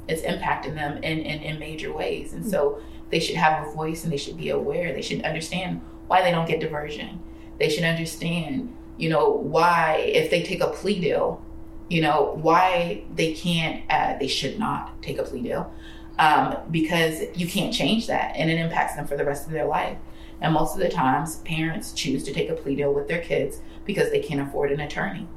It's 0.08 0.22
impacting 0.22 0.74
them 0.74 0.98
in, 0.98 1.18
in, 1.20 1.42
in 1.42 1.58
major 1.58 1.92
ways. 1.92 2.32
And 2.32 2.48
so 2.48 2.80
they 3.10 3.20
should 3.20 3.36
have 3.36 3.66
a 3.66 3.70
voice 3.72 4.04
and 4.04 4.12
they 4.12 4.16
should 4.16 4.36
be 4.36 4.50
aware. 4.50 4.92
They 4.92 5.02
should 5.02 5.22
understand 5.22 5.80
why 6.06 6.22
they 6.22 6.30
don't 6.30 6.46
get 6.46 6.60
diversion. 6.60 7.20
They 7.58 7.68
should 7.68 7.84
understand, 7.84 8.74
you 8.96 9.08
know, 9.08 9.30
why 9.30 9.96
if 9.96 10.30
they 10.30 10.42
take 10.42 10.60
a 10.60 10.68
plea 10.68 11.00
deal, 11.00 11.44
you 11.88 12.00
know, 12.00 12.38
why 12.40 13.04
they 13.14 13.34
can't, 13.34 13.82
uh, 13.90 14.16
they 14.18 14.28
should 14.28 14.58
not 14.58 15.02
take 15.02 15.18
a 15.18 15.22
plea 15.24 15.42
deal 15.42 15.72
um, 16.18 16.56
because 16.70 17.22
you 17.34 17.46
can't 17.46 17.72
change 17.72 18.06
that 18.06 18.34
and 18.36 18.50
it 18.50 18.58
impacts 18.58 18.94
them 18.94 19.06
for 19.06 19.16
the 19.16 19.24
rest 19.24 19.46
of 19.46 19.52
their 19.52 19.66
life. 19.66 19.98
And 20.40 20.54
most 20.54 20.74
of 20.74 20.80
the 20.80 20.88
times, 20.88 21.36
parents 21.36 21.92
choose 21.92 22.24
to 22.24 22.32
take 22.32 22.48
a 22.48 22.54
plea 22.54 22.76
deal 22.76 22.92
with 22.92 23.08
their 23.08 23.20
kids 23.20 23.60
because 23.84 24.10
they 24.10 24.20
can't 24.20 24.40
afford 24.40 24.72
an 24.72 24.80
attorney. 24.80 25.28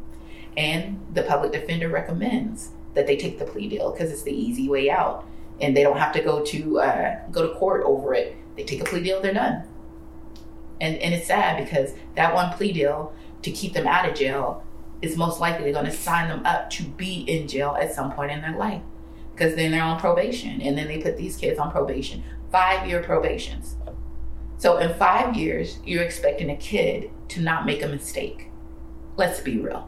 And 0.58 1.06
the 1.14 1.24
public 1.24 1.52
defender 1.52 1.90
recommends 1.90 2.70
that 2.94 3.08
they 3.08 3.18
take 3.18 3.40
the 3.40 3.46
plea 3.46 3.68
deal 3.68 3.92
because 3.92 4.12
it's 4.12 4.24
the 4.24 4.34
easy 4.34 4.70
way 4.70 4.90
out, 4.90 5.28
and 5.60 5.76
they 5.76 5.84
don't 5.84 5.98
have 5.98 6.14
to 6.14 6.22
go 6.22 6.44
to 6.46 6.80
uh, 6.80 7.20
go 7.32 7.48
to 7.48 7.54
court 7.56 7.84
over 7.86 8.14
it. 8.14 8.36
They 8.56 8.64
take 8.64 8.82
a 8.82 8.86
plea 8.86 9.04
deal, 9.04 9.22
they're 9.22 9.34
done. 9.34 9.64
And 10.80 10.98
and 10.98 11.14
it's 11.14 11.28
sad 11.28 11.64
because 11.64 11.94
that 12.16 12.34
one 12.34 12.54
plea 12.54 12.72
deal 12.72 13.14
to 13.42 13.52
keep 13.52 13.74
them 13.74 13.88
out 13.88 14.10
of 14.10 14.16
jail 14.16 14.64
is 15.02 15.18
most 15.18 15.40
likely 15.40 15.72
going 15.72 15.86
to 15.86 15.92
sign 15.92 16.30
them 16.30 16.46
up 16.46 16.70
to 16.72 16.84
be 16.84 17.22
in 17.22 17.48
jail 17.48 17.78
at 17.80 17.94
some 17.94 18.12
point 18.12 18.32
in 18.32 18.42
their 18.42 18.56
life 18.56 18.82
because 19.36 19.56
then 19.56 19.72
they're 19.72 19.84
on 19.84 20.00
probation, 20.00 20.62
and 20.62 20.78
then 20.78 20.88
they 20.88 21.02
put 21.02 21.18
these 21.18 21.36
kids 21.36 21.60
on 21.60 21.70
probation, 21.70 22.24
five 22.52 22.88
year 22.88 23.04
probations. 23.04 23.76
So 24.66 24.78
in 24.78 24.96
five 24.96 25.36
years, 25.36 25.78
you're 25.86 26.02
expecting 26.02 26.50
a 26.50 26.56
kid 26.56 27.12
to 27.28 27.40
not 27.40 27.68
make 27.68 27.84
a 27.84 27.88
mistake. 27.88 28.50
Let's 29.16 29.40
be 29.40 29.60
real. 29.60 29.88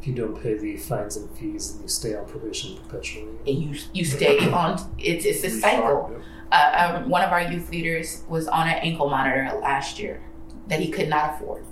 If 0.00 0.08
you 0.08 0.14
don't 0.14 0.42
pay 0.42 0.58
the 0.58 0.76
fines 0.76 1.16
and 1.16 1.30
fees, 1.38 1.70
and 1.70 1.82
you 1.82 1.88
stay 1.88 2.16
on 2.16 2.26
probation 2.26 2.76
perpetually. 2.76 3.36
And 3.46 3.56
you 3.62 3.80
you 3.92 4.04
stay 4.04 4.50
on. 4.50 4.80
It's 4.98 5.24
it's 5.24 5.44
a 5.44 5.50
cycle. 5.50 6.20
Uh, 6.50 6.96
um, 6.98 7.08
one 7.08 7.22
of 7.22 7.30
our 7.30 7.42
youth 7.42 7.70
leaders 7.70 8.24
was 8.28 8.48
on 8.48 8.66
an 8.66 8.78
ankle 8.78 9.08
monitor 9.08 9.56
last 9.62 10.00
year 10.00 10.24
that 10.66 10.80
he 10.80 10.90
could 10.90 11.08
not 11.08 11.34
afford, 11.34 11.64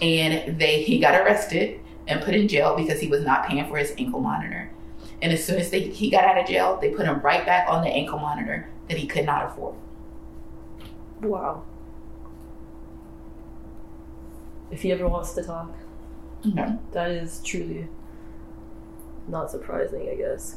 and 0.00 0.60
they 0.60 0.84
he 0.84 1.00
got 1.00 1.20
arrested 1.20 1.80
and 2.06 2.22
put 2.22 2.36
in 2.36 2.46
jail 2.46 2.76
because 2.76 3.00
he 3.00 3.08
was 3.08 3.24
not 3.24 3.48
paying 3.48 3.66
for 3.66 3.78
his 3.78 3.92
ankle 3.98 4.20
monitor. 4.20 4.70
And 5.20 5.32
as 5.32 5.44
soon 5.44 5.58
as 5.58 5.70
they, 5.70 5.80
he 5.80 6.08
got 6.08 6.22
out 6.22 6.38
of 6.38 6.46
jail, 6.46 6.78
they 6.80 6.90
put 6.90 7.04
him 7.04 7.18
right 7.18 7.44
back 7.44 7.68
on 7.68 7.82
the 7.82 7.90
ankle 7.90 8.20
monitor 8.20 8.68
that 8.88 8.96
he 8.96 9.08
could 9.08 9.26
not 9.26 9.44
afford. 9.44 9.74
Wow. 11.22 11.62
If 14.70 14.82
he 14.82 14.92
ever 14.92 15.08
wants 15.08 15.32
to 15.34 15.42
talk, 15.42 15.72
Okay. 16.46 16.74
that 16.92 17.10
is 17.10 17.40
truly 17.42 17.88
not 19.26 19.50
surprising, 19.50 20.08
I 20.10 20.14
guess. 20.14 20.56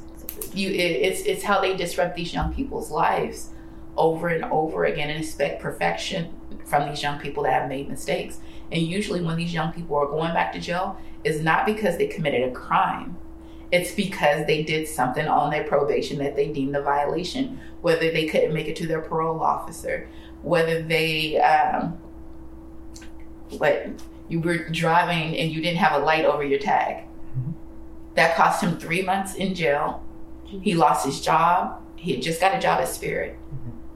you 0.54 0.69
it, 0.69 0.76
it's 0.76 1.21
it's 1.24 1.43
how 1.43 1.60
they 1.60 1.76
disrupt 1.76 2.15
these 2.15 2.34
young 2.34 2.54
people's 2.54 2.91
lives 2.91 3.50
over 3.97 4.28
and 4.30 4.45
over 4.45 4.86
again 4.86 5.10
and 5.10 5.19
expect 5.24 5.62
perfection 5.62 6.34
from 6.65 6.88
these 6.89 7.02
young 7.02 7.19
people 7.19 7.43
that 7.43 7.54
have 7.54 7.67
made 7.67 7.89
mistakes 7.89 8.39
and 8.71 8.82
usually 8.82 9.21
when 9.21 9.36
these 9.36 9.54
young 9.54 9.74
people 9.74 9.97
are 9.97 10.06
going 10.06 10.34
back 10.34 10.54
to 10.54 10.60
jail 10.60 10.97
is 11.26 11.41
not 11.41 11.65
because 11.65 11.97
they 11.97 12.08
committed 12.08 12.47
a 12.47 12.52
crime 12.52 13.17
it's 13.71 13.91
because 13.93 14.45
they 14.47 14.63
did 14.63 14.88
something 14.88 15.28
on 15.28 15.50
their 15.52 15.63
probation 15.65 16.17
that 16.19 16.36
they 16.38 16.47
deemed 16.47 16.76
a 16.76 16.82
violation 16.82 17.60
whether 17.82 18.10
they 18.12 18.26
couldn't 18.28 18.54
make 18.54 18.67
it 18.67 18.76
to 18.78 18.88
their 18.88 19.02
parole 19.02 19.41
officer 19.41 20.08
whether 20.44 20.82
they 20.82 21.40
um 21.40 21.98
what 23.58 23.88
you 24.28 24.40
were 24.40 24.70
driving 24.70 25.38
and 25.38 25.52
you 25.52 25.62
didn't 25.62 25.78
have 25.78 26.02
a 26.02 26.04
light 26.04 26.26
over 26.26 26.44
your 26.44 26.60
tag 26.60 27.04
that 28.16 28.36
cost 28.36 28.64
him 28.64 28.78
three 28.78 29.02
months 29.02 29.36
in 29.36 29.54
jail 29.54 30.04
he 30.60 30.76
lost 30.76 31.06
his 31.06 31.22
job. 31.22 31.80
He 31.96 32.14
had 32.14 32.22
just 32.22 32.42
got 32.42 32.56
a 32.56 32.60
job 32.60 32.82
at 32.82 32.90
Spirit. 32.90 33.38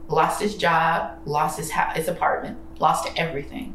Lost 0.07 0.41
his 0.41 0.55
job, 0.55 1.19
lost 1.25 1.57
his 1.57 1.71
house, 1.71 1.95
his 1.95 2.07
apartment, 2.07 2.59
lost 2.79 3.09
everything. 3.17 3.73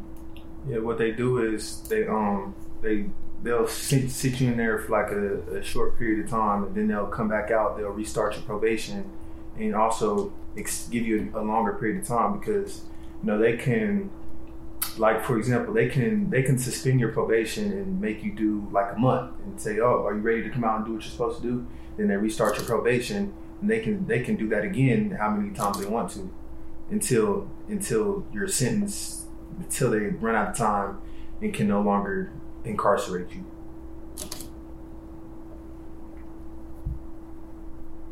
Yeah, 0.67 0.79
what 0.79 0.97
they 0.97 1.11
do 1.11 1.53
is 1.53 1.81
they 1.89 2.07
um 2.07 2.55
they 2.81 3.07
they'll 3.43 3.67
sit, 3.67 4.09
sit 4.09 4.39
you 4.39 4.51
in 4.51 4.57
there 4.57 4.79
for 4.79 4.91
like 4.91 5.11
a, 5.11 5.57
a 5.57 5.63
short 5.63 5.99
period 5.99 6.23
of 6.23 6.31
time, 6.31 6.63
and 6.63 6.75
then 6.75 6.87
they'll 6.87 7.07
come 7.07 7.27
back 7.27 7.51
out. 7.51 7.77
They'll 7.77 7.89
restart 7.89 8.35
your 8.35 8.43
probation, 8.43 9.11
and 9.61 9.75
also 9.75 10.33
ex- 10.57 10.87
give 10.89 11.05
you 11.05 11.31
a, 11.35 11.41
longer 11.41 11.73
period 11.73 12.01
of 12.01 12.07
time 12.07 12.37
because 12.39 12.83
you 13.21 13.27
know 13.27 13.37
they 13.37 13.55
can, 13.57 14.09
like 14.97 15.23
for 15.23 15.37
example, 15.37 15.73
they 15.73 15.87
can 15.87 16.29
they 16.29 16.41
can 16.41 16.57
suspend 16.57 16.99
your 16.99 17.09
probation 17.09 17.71
and 17.71 18.01
make 18.01 18.23
you 18.23 18.31
do 18.31 18.67
like 18.71 18.93
a 18.95 18.99
month 18.99 19.35
and 19.45 19.59
say, 19.59 19.79
oh, 19.79 20.05
are 20.05 20.15
you 20.15 20.21
ready 20.21 20.43
to 20.43 20.49
come 20.49 20.63
out 20.63 20.77
and 20.77 20.85
do 20.85 20.93
what 20.93 21.03
you're 21.03 21.11
supposed 21.11 21.41
to 21.41 21.47
do? 21.47 21.67
Then 21.97 22.07
they 22.07 22.17
restart 22.17 22.57
your 22.57 22.65
probation, 22.65 23.33
and 23.61 23.69
they 23.69 23.79
can 23.79 24.07
they 24.07 24.21
can 24.21 24.35
do 24.35 24.49
that 24.49 24.63
again 24.63 25.11
how 25.11 25.29
many 25.29 25.53
times 25.53 25.79
they 25.79 25.85
want 25.87 26.11
to, 26.11 26.31
until 26.89 27.49
until 27.67 28.25
your 28.33 28.47
sentence 28.47 29.21
until 29.59 29.91
they 29.91 29.99
run 29.99 30.35
out 30.35 30.49
of 30.49 30.57
time 30.57 30.97
and 31.41 31.53
can 31.53 31.67
no 31.67 31.81
longer 31.81 32.31
incarcerate 32.63 33.31
you. 33.31 33.45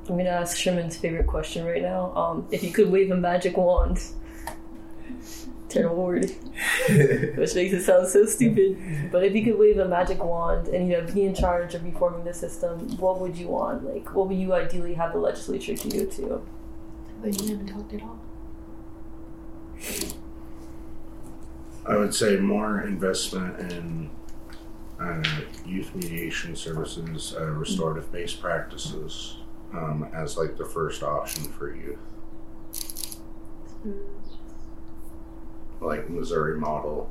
I'm 0.09 0.17
gonna 0.17 0.29
ask 0.29 0.57
Sherman's 0.57 0.97
favorite 0.97 1.27
question 1.27 1.65
right 1.65 1.81
now. 1.81 2.11
Um, 2.15 2.47
if 2.49 2.63
you 2.63 2.71
could 2.71 2.91
wave 2.91 3.11
a 3.11 3.15
magic 3.15 3.57
wand, 3.57 4.01
terrible 5.69 6.03
word, 6.03 6.25
which 6.89 7.53
makes 7.53 7.73
it 7.73 7.83
sound 7.83 8.07
so 8.07 8.25
stupid. 8.25 9.11
But 9.11 9.23
if 9.23 9.35
you 9.35 9.43
could 9.43 9.59
wave 9.59 9.77
a 9.77 9.87
magic 9.87 10.23
wand 10.23 10.67
and 10.69 10.89
you 10.89 10.97
know 10.97 11.05
be 11.13 11.25
in 11.25 11.35
charge 11.35 11.75
of 11.75 11.83
reforming 11.83 12.23
the 12.23 12.33
system, 12.33 12.97
what 12.97 13.19
would 13.19 13.37
you 13.37 13.49
want? 13.49 13.83
Like, 13.83 14.15
what 14.15 14.27
would 14.27 14.37
you 14.37 14.53
ideally 14.53 14.95
have 14.95 15.13
the 15.13 15.19
legislature 15.19 15.75
to 15.75 15.89
do 15.89 16.07
to? 16.07 16.41
But 17.21 17.39
you 17.39 17.49
haven't 17.49 17.67
talked 17.67 17.93
at 17.93 18.01
all. 18.01 18.19
I 21.85 21.97
would 21.97 22.15
say 22.15 22.37
more 22.37 22.81
investment 22.81 23.71
in 23.71 24.09
uh, 24.99 25.23
youth 25.65 25.93
mediation 25.93 26.55
services, 26.55 27.35
uh, 27.37 27.45
restorative 27.45 28.11
based 28.11 28.41
practices 28.41 29.37
um, 29.73 30.07
as 30.13 30.37
like 30.37 30.57
the 30.57 30.65
first 30.65 31.03
option 31.03 31.43
for 31.43 31.75
youth. 31.75 31.99
Like 35.81 36.09
Missouri 36.09 36.59
model, 36.59 37.09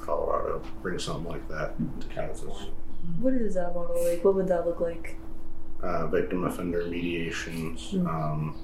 Colorado, 0.00 0.62
bring 0.82 0.98
something 0.98 1.30
like 1.30 1.48
that 1.48 1.74
to 2.00 2.06
Kansas. 2.08 2.66
What 3.20 3.34
is 3.34 3.54
that 3.54 3.74
model 3.74 4.02
like? 4.04 4.24
What 4.24 4.34
would 4.36 4.48
that 4.48 4.66
look 4.66 4.80
like? 4.80 5.16
Uh, 5.82 6.06
victim 6.06 6.44
offender 6.44 6.86
mediations, 6.86 7.94
um, 7.94 8.56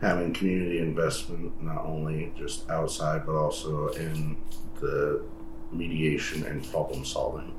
having 0.00 0.32
community 0.32 0.78
investment, 0.78 1.62
not 1.62 1.84
only 1.84 2.32
just 2.36 2.68
outside, 2.70 3.24
but 3.26 3.34
also 3.36 3.88
in 3.88 4.36
the 4.80 5.22
mediation 5.70 6.44
and 6.44 6.68
problem 6.70 7.04
solving. 7.04 7.54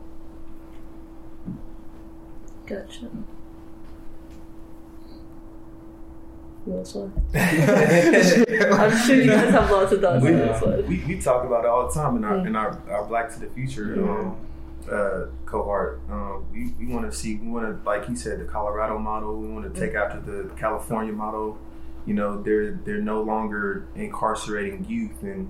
Gotcha. 2.65 3.09
Also? 6.71 7.11
I'm 7.33 8.97
sure 9.05 9.15
you 9.15 9.27
guys 9.29 9.49
have 9.51 9.69
lots 9.69 9.91
of 9.91 9.99
thoughts 10.01 10.23
we, 10.23 10.97
we, 10.97 11.03
we 11.05 11.19
talk 11.19 11.43
about 11.43 11.65
it 11.65 11.67
all 11.67 11.87
the 11.87 11.93
time 11.93 12.15
in 12.17 12.23
our 12.23 12.33
Mm. 12.37 12.47
in 12.47 12.55
our, 12.55 12.81
our 12.89 13.05
Black 13.05 13.33
to 13.33 13.39
the 13.39 13.47
Future 13.47 13.95
Yeah. 13.97 14.03
um, 14.03 14.37
uh, 14.91 15.25
cohort. 15.45 16.01
Um, 16.09 16.45
we 16.51 16.73
we 16.79 16.93
want 16.93 17.09
to 17.09 17.17
see 17.17 17.35
we 17.35 17.47
want 17.49 17.65
to 17.65 17.89
like 17.89 18.05
he 18.07 18.15
said 18.15 18.39
the 18.39 18.45
Colorado 18.45 18.97
model. 18.97 19.35
We 19.39 19.47
want 19.47 19.73
to 19.73 19.79
take 19.79 19.93
after 19.95 20.19
the 20.19 20.49
California 20.55 21.13
model. 21.13 21.57
You 22.05 22.13
know 22.13 22.41
they're 22.41 22.71
they're 22.85 23.01
no 23.01 23.21
longer 23.21 23.85
incarcerating 23.95 24.85
youth 24.89 25.21
and 25.21 25.49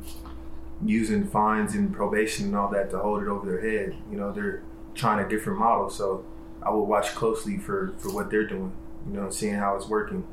using 0.85 1.27
fines 1.27 1.73
and 1.75 1.93
probation 1.93 2.47
and 2.47 2.55
all 2.55 2.69
that 2.71 2.89
to 2.91 2.99
hold 2.99 3.21
it 3.23 3.27
over 3.27 3.45
their 3.49 3.61
head. 3.61 3.95
You 4.11 4.17
know 4.17 4.31
they're 4.31 4.61
trying 4.95 5.23
a 5.23 5.27
different 5.29 5.59
model. 5.59 5.89
So 5.89 6.25
I 6.61 6.69
will 6.71 6.85
watch 6.85 7.13
closely 7.15 7.57
for 7.57 7.93
for 7.97 8.11
what 8.13 8.29
they're 8.29 8.47
doing. 8.47 8.71
You 9.07 9.13
know, 9.19 9.29
seeing 9.29 9.55
how 9.55 9.75
it's 9.75 9.87
working. 9.87 10.25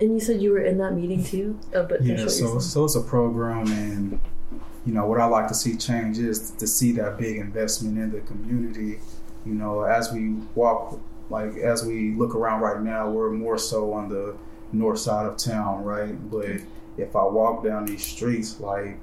And 0.00 0.12
you 0.12 0.20
said 0.20 0.42
you 0.42 0.52
were 0.52 0.60
in 0.60 0.78
that 0.78 0.92
meeting 0.92 1.24
too? 1.24 1.58
Oh, 1.74 1.84
but 1.84 2.02
Yeah, 2.02 2.26
so 2.26 2.58
so 2.58 2.84
it's 2.84 2.96
a 2.96 3.00
program, 3.00 3.66
and 3.68 4.20
you 4.84 4.92
know 4.92 5.06
what 5.06 5.20
I 5.20 5.24
like 5.26 5.48
to 5.48 5.54
see 5.54 5.76
change 5.76 6.18
is 6.18 6.50
to 6.50 6.66
see 6.66 6.92
that 6.92 7.18
big 7.18 7.38
investment 7.38 7.98
in 7.98 8.10
the 8.10 8.20
community. 8.20 8.98
You 9.44 9.54
know, 9.54 9.82
as 9.82 10.12
we 10.12 10.34
walk, 10.54 11.00
like 11.30 11.56
as 11.56 11.84
we 11.84 12.14
look 12.14 12.34
around 12.34 12.60
right 12.60 12.80
now, 12.80 13.08
we're 13.08 13.30
more 13.30 13.58
so 13.58 13.92
on 13.92 14.08
the 14.08 14.36
north 14.72 14.98
side 14.98 15.26
of 15.26 15.36
town, 15.36 15.82
right? 15.82 16.30
But 16.30 16.60
if 16.98 17.16
I 17.16 17.24
walk 17.24 17.64
down 17.64 17.86
these 17.86 18.04
streets, 18.04 18.60
like 18.60 18.98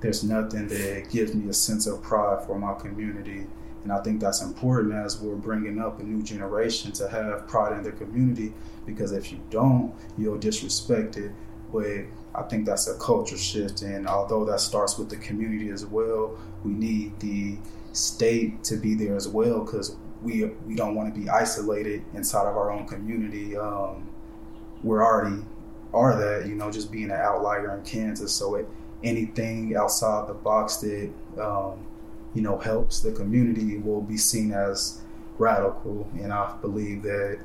there's 0.00 0.22
nothing 0.22 0.68
that 0.68 1.10
gives 1.10 1.34
me 1.34 1.48
a 1.48 1.54
sense 1.54 1.86
of 1.86 2.02
pride 2.02 2.44
for 2.46 2.58
my 2.58 2.74
community. 2.74 3.46
And 3.84 3.92
I 3.92 4.00
think 4.00 4.20
that's 4.20 4.40
important 4.42 4.94
as 4.94 5.20
we're 5.20 5.36
bringing 5.36 5.78
up 5.78 6.00
a 6.00 6.02
new 6.02 6.22
generation 6.22 6.90
to 6.92 7.08
have 7.08 7.46
pride 7.46 7.76
in 7.76 7.82
their 7.82 7.92
community 7.92 8.52
because 8.86 9.12
if 9.12 9.30
you 9.30 9.40
don't, 9.50 9.94
you'll 10.16 10.38
disrespect 10.38 11.16
it. 11.18 11.32
But 11.70 12.06
I 12.34 12.42
think 12.42 12.64
that's 12.64 12.88
a 12.88 12.98
culture 12.98 13.36
shift. 13.36 13.82
And 13.82 14.08
although 14.08 14.44
that 14.46 14.60
starts 14.60 14.98
with 14.98 15.10
the 15.10 15.16
community 15.16 15.68
as 15.68 15.84
well, 15.84 16.36
we 16.64 16.72
need 16.72 17.20
the 17.20 17.58
state 17.92 18.64
to 18.64 18.76
be 18.76 18.94
there 18.94 19.16
as 19.16 19.28
well 19.28 19.60
because 19.64 19.96
we, 20.22 20.46
we 20.66 20.74
don't 20.74 20.94
want 20.94 21.14
to 21.14 21.20
be 21.20 21.28
isolated 21.28 22.02
inside 22.14 22.48
of 22.48 22.56
our 22.56 22.70
own 22.72 22.86
community. 22.86 23.56
Um, 23.56 24.08
we're 24.82 25.04
already 25.04 25.42
are 25.92 26.16
that, 26.16 26.48
you 26.48 26.54
know, 26.54 26.70
just 26.70 26.90
being 26.90 27.10
an 27.10 27.20
outlier 27.20 27.76
in 27.76 27.84
Kansas. 27.84 28.32
So 28.32 28.56
it, 28.56 28.68
anything 29.02 29.76
outside 29.76 30.28
the 30.28 30.34
box 30.34 30.78
that, 30.78 31.10
um, 31.40 31.86
you 32.34 32.42
know, 32.42 32.58
helps 32.58 33.00
the 33.00 33.12
community 33.12 33.78
will 33.78 34.02
be 34.02 34.16
seen 34.16 34.52
as 34.52 35.00
radical. 35.38 36.08
And 36.20 36.32
I 36.32 36.56
believe 36.60 37.02
that 37.02 37.38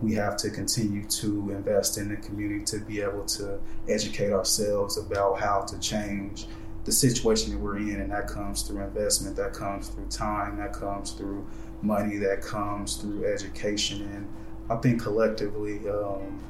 we 0.00 0.14
have 0.14 0.36
to 0.38 0.50
continue 0.50 1.04
to 1.04 1.50
invest 1.50 1.98
in 1.98 2.08
the 2.08 2.16
community 2.16 2.64
to 2.66 2.78
be 2.78 3.00
able 3.00 3.24
to 3.24 3.58
educate 3.88 4.32
ourselves 4.32 4.98
about 4.98 5.40
how 5.40 5.62
to 5.62 5.78
change 5.78 6.46
the 6.84 6.92
situation 6.92 7.52
that 7.52 7.58
we're 7.58 7.78
in. 7.78 8.00
And 8.00 8.12
that 8.12 8.28
comes 8.28 8.62
through 8.62 8.82
investment, 8.82 9.36
that 9.36 9.52
comes 9.52 9.88
through 9.88 10.06
time, 10.06 10.58
that 10.58 10.72
comes 10.72 11.12
through 11.12 11.46
money, 11.82 12.16
that 12.18 12.42
comes 12.42 12.96
through 12.96 13.24
education. 13.26 14.02
And 14.14 14.28
I 14.70 14.76
think 14.80 15.02
collectively, 15.02 15.88
um, 15.88 16.40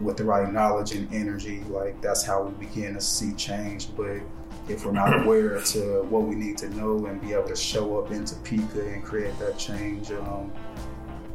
with 0.00 0.16
the 0.16 0.24
right 0.24 0.52
knowledge 0.52 0.92
and 0.92 1.12
energy, 1.14 1.62
like 1.68 2.00
that's 2.00 2.24
how 2.24 2.42
we 2.42 2.66
begin 2.66 2.94
to 2.94 3.00
see 3.00 3.32
change. 3.34 3.94
But 3.96 4.20
if 4.68 4.84
we're 4.84 4.92
not 4.92 5.22
aware 5.22 5.60
to 5.60 6.02
what 6.04 6.22
we 6.22 6.34
need 6.34 6.56
to 6.58 6.68
know 6.70 7.06
and 7.06 7.20
be 7.20 7.32
able 7.32 7.48
to 7.48 7.56
show 7.56 7.98
up 7.98 8.10
in 8.10 8.24
Topeka 8.24 8.86
and 8.88 9.04
create 9.04 9.38
that 9.38 9.58
change, 9.58 10.10
um, 10.12 10.50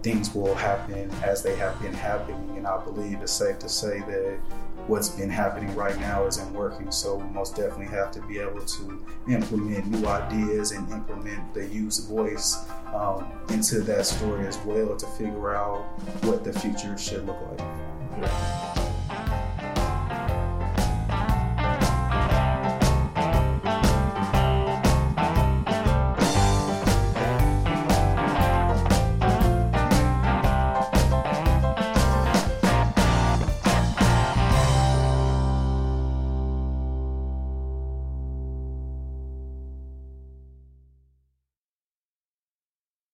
things 0.01 0.33
will 0.33 0.55
happen 0.55 1.11
as 1.23 1.43
they 1.43 1.55
have 1.55 1.79
been 1.81 1.93
happening. 1.93 2.57
And 2.57 2.65
I 2.65 2.83
believe 2.83 3.21
it's 3.21 3.31
safe 3.31 3.59
to 3.59 3.69
say 3.69 3.99
that 3.99 4.39
what's 4.87 5.09
been 5.09 5.29
happening 5.29 5.73
right 5.75 5.97
now 5.99 6.25
isn't 6.25 6.51
working. 6.53 6.91
So 6.91 7.17
we 7.17 7.29
most 7.29 7.55
definitely 7.55 7.87
have 7.87 8.11
to 8.11 8.21
be 8.21 8.39
able 8.39 8.61
to 8.61 9.05
implement 9.27 9.87
new 9.87 10.07
ideas 10.07 10.71
and 10.71 10.89
implement 10.91 11.53
the 11.53 11.67
youth's 11.67 11.99
voice 11.99 12.65
um, 12.93 13.27
into 13.49 13.81
that 13.81 14.05
story 14.05 14.47
as 14.47 14.57
well 14.59 14.95
to 14.95 15.05
figure 15.05 15.55
out 15.55 15.83
what 16.23 16.43
the 16.43 16.53
future 16.53 16.97
should 16.97 17.27
look 17.27 17.37
like. 17.51 18.68